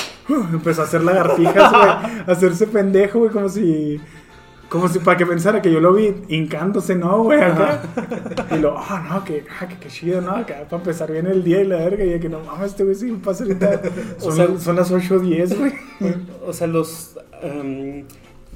[0.52, 1.84] Empezó a hacer lagartijas, güey.
[2.28, 4.00] A hacerse pendejo, güey, como si.
[4.70, 7.42] Como si para que pensara que yo lo vi hincándose, ¿no, güey?
[7.42, 7.82] Acá.
[8.56, 10.32] Y lo, ah, no, que, ah, que, que chido, ¿no?
[10.32, 12.04] Acá para empezar bien el día y la verga.
[12.06, 13.82] Y que no mames, este güey sí pasa ahorita.
[14.20, 15.74] Son, O sea- las- son las 8.10, güey.
[16.46, 17.18] O sea, los.
[17.42, 18.06] em,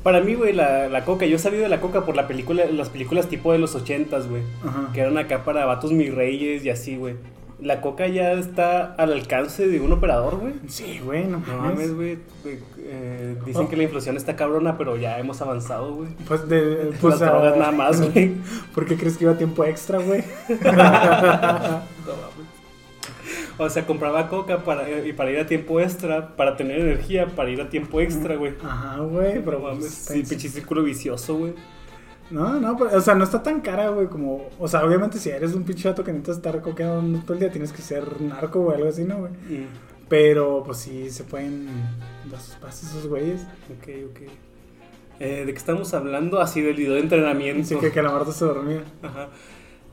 [0.04, 1.26] para mí, güey, la, la coca.
[1.26, 4.28] Yo he sabido de la coca por la película, las películas tipo de los ochentas,
[4.30, 4.44] güey.
[4.64, 4.90] Ajá.
[4.94, 7.16] Que eran acá para vatos mis reyes y así, güey.
[7.64, 10.54] La coca ya está al alcance de un operador, güey.
[10.68, 11.94] Sí, güey, no No mames.
[11.96, 12.18] güey.
[12.86, 13.70] Eh, dicen Oh.
[13.70, 16.10] que la inflación está cabrona, pero ya hemos avanzado, güey.
[16.28, 16.92] Pues de.
[17.02, 18.34] Pues Las drogas ah, nada más, güey.
[18.76, 20.24] ¿Por qué crees que iba a tiempo extra, güey?
[23.58, 27.52] O sea, compraba coca para, y para ir a tiempo extra, para tener energía, para
[27.52, 28.54] ir a tiempo extra, güey.
[28.64, 31.54] Ajá, güey, pero No mames, pues, sí, está- pinche círculo vicioso, güey.
[32.32, 34.48] No, no, pero, o sea, no está tan cara, güey, como...
[34.60, 37.52] O sea, obviamente si eres un pinche vato que necesitas estar coqueando todo el día,
[37.52, 39.32] tienes que ser narco o algo así, ¿no, güey?
[39.32, 39.68] Mm,
[40.10, 41.68] Pero, pues sí, se pueden
[42.30, 43.42] dar sus pases esos güeyes.
[43.42, 44.20] ok, ok.
[45.20, 46.40] Eh, ¿De qué estamos hablando?
[46.42, 47.62] Así del video de entrenamiento.
[47.62, 48.84] Así que Calamardo se dormía.
[49.04, 49.30] Ajá.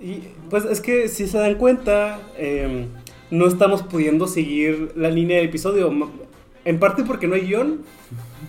[0.01, 2.87] Y pues es que si se dan cuenta, eh,
[3.31, 5.93] no estamos pudiendo seguir la línea del episodio.
[6.64, 7.83] En parte porque no hay guion,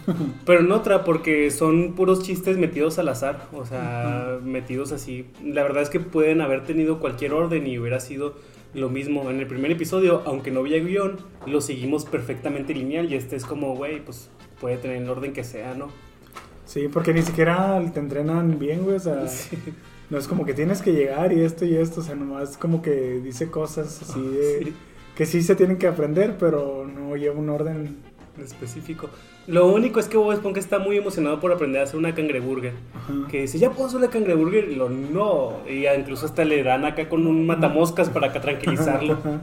[0.46, 3.48] pero en otra porque son puros chistes metidos al azar.
[3.54, 5.26] O sea, metidos así.
[5.44, 8.36] La verdad es que pueden haber tenido cualquier orden y hubiera sido
[8.74, 9.30] lo mismo.
[9.30, 13.12] En el primer episodio, aunque no había guion, lo seguimos perfectamente lineal.
[13.12, 14.30] Y este es como, güey, pues
[14.60, 15.90] puede tener el orden que sea, ¿no?
[16.66, 19.28] Sí, porque ni siquiera te entrenan bien, güey, o sea...
[19.28, 19.58] Sí.
[20.10, 22.82] No es como que tienes que llegar y esto y esto, o sea, nomás como
[22.82, 24.60] que dice cosas así de...
[24.66, 24.74] Sí.
[25.16, 27.98] Que sí se tienen que aprender, pero no lleva un orden.
[28.42, 29.10] Específico.
[29.48, 32.74] Lo único es que Bob Esponja está muy emocionado por aprender a hacer una cangreburger.
[32.94, 33.28] Ajá.
[33.30, 34.70] Que dice, ya puedo hacer una cangreburger.
[34.70, 35.58] Y lo no.
[35.70, 39.14] Y incluso hasta le dan acá con un matamoscas para acá tranquilizarlo.
[39.14, 39.42] Ajá.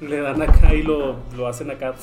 [0.00, 1.94] le dan acá y lo, lo hacen acá.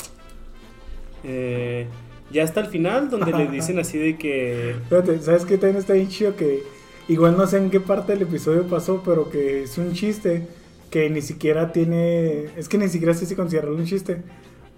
[1.23, 1.87] Eh,
[2.31, 4.75] ya hasta el final, donde le dicen así de que.
[4.89, 6.35] Fíjate, ¿sabes qué también está bien chido?
[6.35, 6.63] Que
[7.07, 10.47] igual no sé en qué parte del episodio pasó, pero que es un chiste
[10.95, 12.45] que ni siquiera tiene...
[12.55, 14.21] Es que ni siquiera sé si considerarlo un chiste,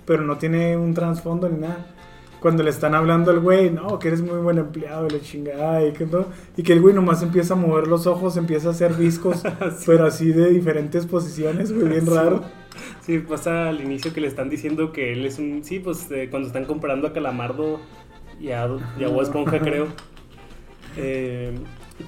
[0.07, 1.85] pero no tiene un trasfondo ni nada.
[2.39, 5.91] Cuando le están hablando al güey, no, que eres muy buen empleado, la chingada, y
[5.91, 6.27] que todo.
[6.55, 9.43] Y que el güey nomás empieza a mover los ojos, empieza a hacer viscos,
[9.85, 12.11] pero así de diferentes posiciones, güey, bien Sí.
[12.13, 12.41] raro.
[13.01, 15.63] Sí, pasa al inicio que le están diciendo que él es un.
[15.63, 17.79] Sí, pues eh, cuando están comparando a Calamardo
[18.39, 18.67] y a,
[18.99, 19.87] y a Esponja, creo.
[20.99, 21.53] Eh,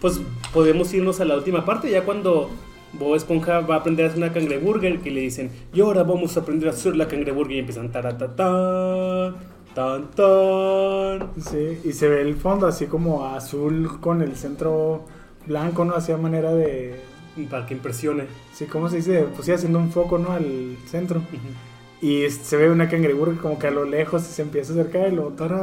[0.01, 0.19] pues
[0.51, 2.49] podemos irnos a la última parte, ya cuando
[2.93, 6.35] Bob Esponja va a aprender a hacer una cangreburger, que le dicen, y ahora vamos
[6.37, 9.35] a aprender a hacer la cangreburger, y empiezan taratatán,
[9.75, 11.29] tan tan.
[11.39, 15.05] Sí, y se ve el fondo así como azul con el centro
[15.45, 15.93] blanco, ¿no?
[15.95, 16.99] Hacía manera de...
[17.49, 18.25] Para que impresione.
[18.53, 19.25] Sí, ¿cómo se dice?
[19.33, 20.31] Pues sí, haciendo un foco, ¿no?
[20.31, 21.21] Al centro.
[22.01, 25.17] Y se ve una cangreburger como que a lo lejos se empieza a acercar y
[25.37, 25.57] tará,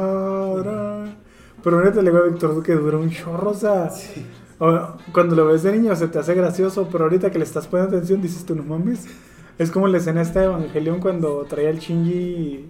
[0.55, 1.15] tará.
[1.63, 3.89] Pero ahorita le digo a Víctor que dura un chorro, o sea...
[3.91, 7.67] o- Cuando lo ves de niño se te hace gracioso, pero ahorita que le estás
[7.67, 9.05] poniendo atención dices tú, no mames.
[9.57, 12.65] Es como la escena esta de Evangelion cuando traía el Shinji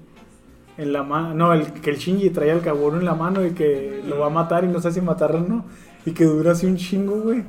[0.78, 1.34] en la mano...
[1.34, 4.28] No, el, que el Shinji traía el Kaworu en la mano y que lo va
[4.28, 5.66] a matar y no sé si matarlo o no.
[6.06, 7.44] Y que dura así un chingo, güey.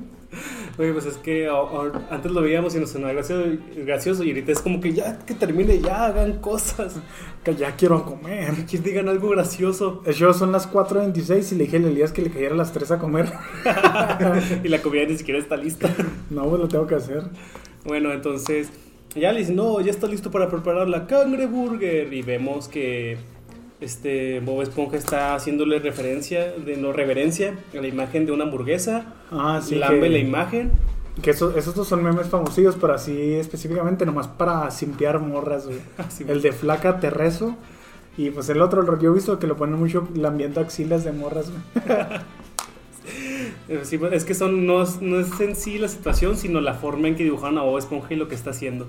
[0.79, 1.51] Oye, pues es que
[2.09, 5.35] antes lo veíamos y nos sonaba gracioso, gracioso y ahorita es como que ya que
[5.35, 7.01] termine, ya hagan cosas.
[7.43, 8.65] Que ya quiero comer.
[8.65, 10.05] Que digan algo gracioso.
[10.09, 12.93] Show son las 4.26 y le dije a Elías que le cayera a las 3
[12.93, 13.33] a comer.
[14.63, 15.93] y la comida ni siquiera está lista.
[16.31, 17.25] No, pues lo tengo que hacer.
[17.85, 18.71] Bueno, entonces
[19.17, 22.13] ya le dicen, no, ya está listo para preparar la cangreburger.
[22.13, 23.19] Y vemos que
[23.81, 29.15] este Bob Esponja está haciéndole referencia, de no reverencia, a la imagen de una hamburguesa.
[29.31, 29.77] Ah, sí.
[29.77, 30.73] lambe que, la imagen.
[31.23, 35.79] que esos, esos dos son memes famosillos, pero así específicamente nomás para simpiar morras, güey.
[36.29, 37.57] El de flaca te rezo.
[38.17, 41.13] Y pues el otro, el- yo he visto que lo ponen mucho lambiendo axilas de
[41.13, 41.87] morras, güey.
[43.85, 47.17] Sí, es que son, no, no es en sí la situación, sino la forma en
[47.17, 48.87] que dibujaron a Bob Esponja y lo que está haciendo.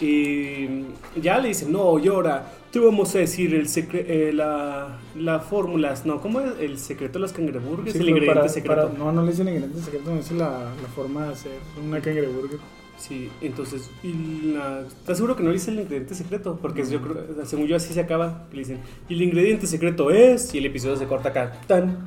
[0.00, 0.84] Y
[1.20, 6.04] ya le dicen, no, llora, te vamos a decir el secre eh, la, la fórmulas,
[6.04, 6.52] no, ¿cómo es?
[6.60, 8.88] El secreto de las cangreburgers, Sí, el ingrediente para- secreto.
[8.88, 10.48] para- no, no le dicen ingrediente secreto, no dice la,
[10.82, 11.52] la forma de hacer
[11.84, 12.58] una cangreburger.
[12.98, 16.58] Sí, entonces, y la- ¿estás seguro que no le dice el ingrediente secreto?
[16.60, 20.54] Porque yo creo, según yo así se acaba, le dicen, y el ingrediente secreto es,
[20.54, 22.06] y el episodio se corta acá, tan.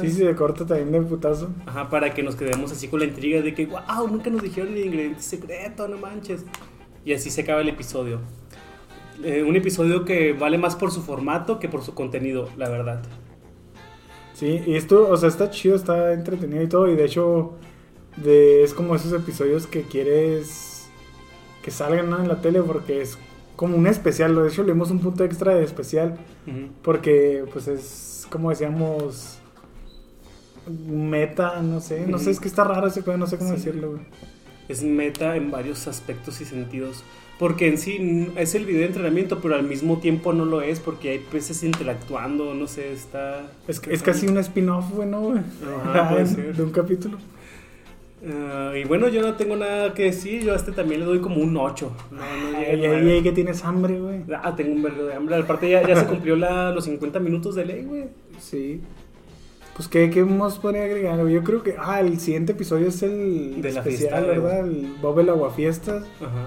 [0.00, 1.50] Sí, sí, se corta también de putazo.
[1.66, 4.72] Ajá, para que nos quedemos así con la intriga de que, wow, nunca nos dijeron
[4.72, 6.44] el ingrediente secreto, no manches.
[7.04, 8.20] Y así se acaba el episodio.
[9.24, 13.02] Eh, un episodio que vale más por su formato que por su contenido, la verdad.
[14.34, 16.90] Sí, y esto, o sea, está chido, está entretenido y todo.
[16.90, 17.54] Y de hecho,
[18.16, 20.88] de, es como esos episodios que quieres
[21.62, 22.18] que salgan ¿no?
[22.20, 23.18] en la tele porque es
[23.56, 24.34] como un especial.
[24.34, 26.16] De hecho, le dimos un punto extra de especial
[26.82, 29.38] porque, pues, es como decíamos,
[30.66, 32.06] meta, no sé.
[32.06, 33.56] No sé, es que está raro ese no sé cómo Sí.
[33.56, 34.02] decirlo, güey.
[34.68, 37.02] Es meta en varios aspectos y sentidos.
[37.38, 40.78] Porque en sí es el video de entrenamiento, pero al mismo tiempo no lo es
[40.78, 43.50] porque hay peces interactuando, no sé, está...
[43.66, 45.40] Es, es casi un spin-off, güey, ¿no, güey?
[45.84, 46.56] Ajá, puede de, ser.
[46.56, 47.18] de un capítulo.
[48.24, 50.44] Ah, y bueno, yo no tengo nada que decir.
[50.44, 51.92] Yo a este también le doy como un 8.
[52.12, 54.20] No, no llega que tienes hambre, güey.
[54.40, 55.36] Ah, tengo un vergo de hambre.
[55.36, 58.04] Aparte, ya, ya se cumplió la, los 50 minutos de ley, güey.
[58.38, 58.80] Sí.
[59.76, 61.26] Pues, ¿qué, qué más podría agregar?
[61.28, 61.76] Yo creo que.
[61.78, 64.20] Ah, el siguiente episodio es el De la especial, fiesta.
[64.20, 64.60] ¿verdad?
[64.66, 66.04] El Bob el Aguafiestas.
[66.20, 66.46] Ajá.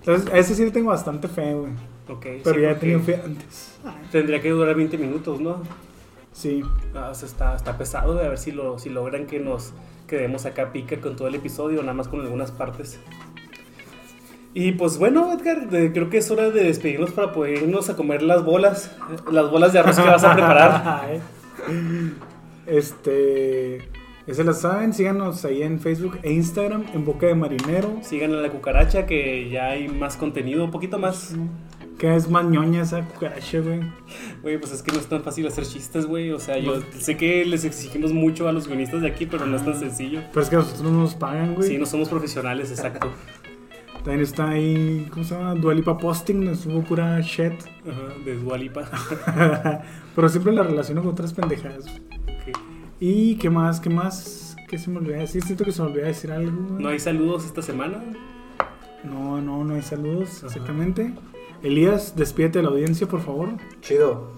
[0.00, 1.72] Entonces, a ese sí le tengo bastante fe, güey.
[2.08, 2.26] Ok.
[2.44, 3.78] Pero sí, ya he tenido fe antes.
[4.12, 5.62] Tendría que durar 20 minutos, ¿no?
[6.32, 6.62] Sí.
[6.94, 9.72] Ah, o sea, está, está pesado de a ver si, lo, si logran que nos
[10.06, 13.00] quedemos acá pica con todo el episodio, nada más con algunas partes.
[14.54, 17.96] Y pues bueno, Edgar, de- creo que es hora de despedirnos para poder irnos a
[17.96, 21.20] comer las bolas, eh, las bolas de arroz que vas a preparar.
[22.66, 23.88] Este.
[24.26, 27.96] Ya se la saben, síganos ahí en Facebook e Instagram, en Boca de Marinero.
[28.02, 31.34] Sigan a la cucaracha, que ya hay más contenido, un poquito más.
[31.96, 33.80] Que es más ñoña esa cucaracha, güey.
[34.42, 36.32] Güey, pues es que no es tan fácil hacer chistes, güey.
[36.32, 39.56] O sea, yo sé que les exigimos mucho a los guionistas de aquí, pero no
[39.56, 40.20] es tan sencillo.
[40.32, 41.68] Pero es que a nosotros no nos pagan, güey.
[41.68, 43.12] Sí, no somos profesionales, exacto.
[44.06, 45.56] También está ahí, ¿cómo se llama?
[45.56, 47.54] Dualipa Posting, nos subo pura shit.
[47.82, 48.88] Ajá, de Dualipa.
[50.14, 51.86] Pero siempre la relaciono con otras pendejadas.
[53.00, 53.80] ¿Y qué más?
[53.80, 54.56] ¿Qué más?
[54.68, 55.42] ¿Qué se me olvidó decir?
[55.42, 56.52] Siento que se me olvidó decir algo.
[56.78, 58.00] ¿No hay saludos esta semana?
[59.02, 61.12] No, no, no hay saludos, exactamente.
[61.64, 63.48] Elías, despídete de la audiencia, por favor.
[63.80, 64.35] Chido.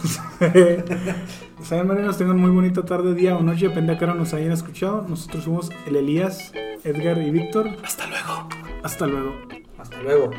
[1.62, 4.52] Saben, marinos, tengan muy bonita tarde, día o noche, depende a qué hora nos hayan
[4.52, 5.04] escuchado.
[5.08, 6.52] Nosotros somos el Elías,
[6.84, 7.68] Edgar y Víctor.
[7.84, 8.48] Hasta luego.
[8.82, 9.34] Hasta luego.
[9.78, 10.30] Hasta luego.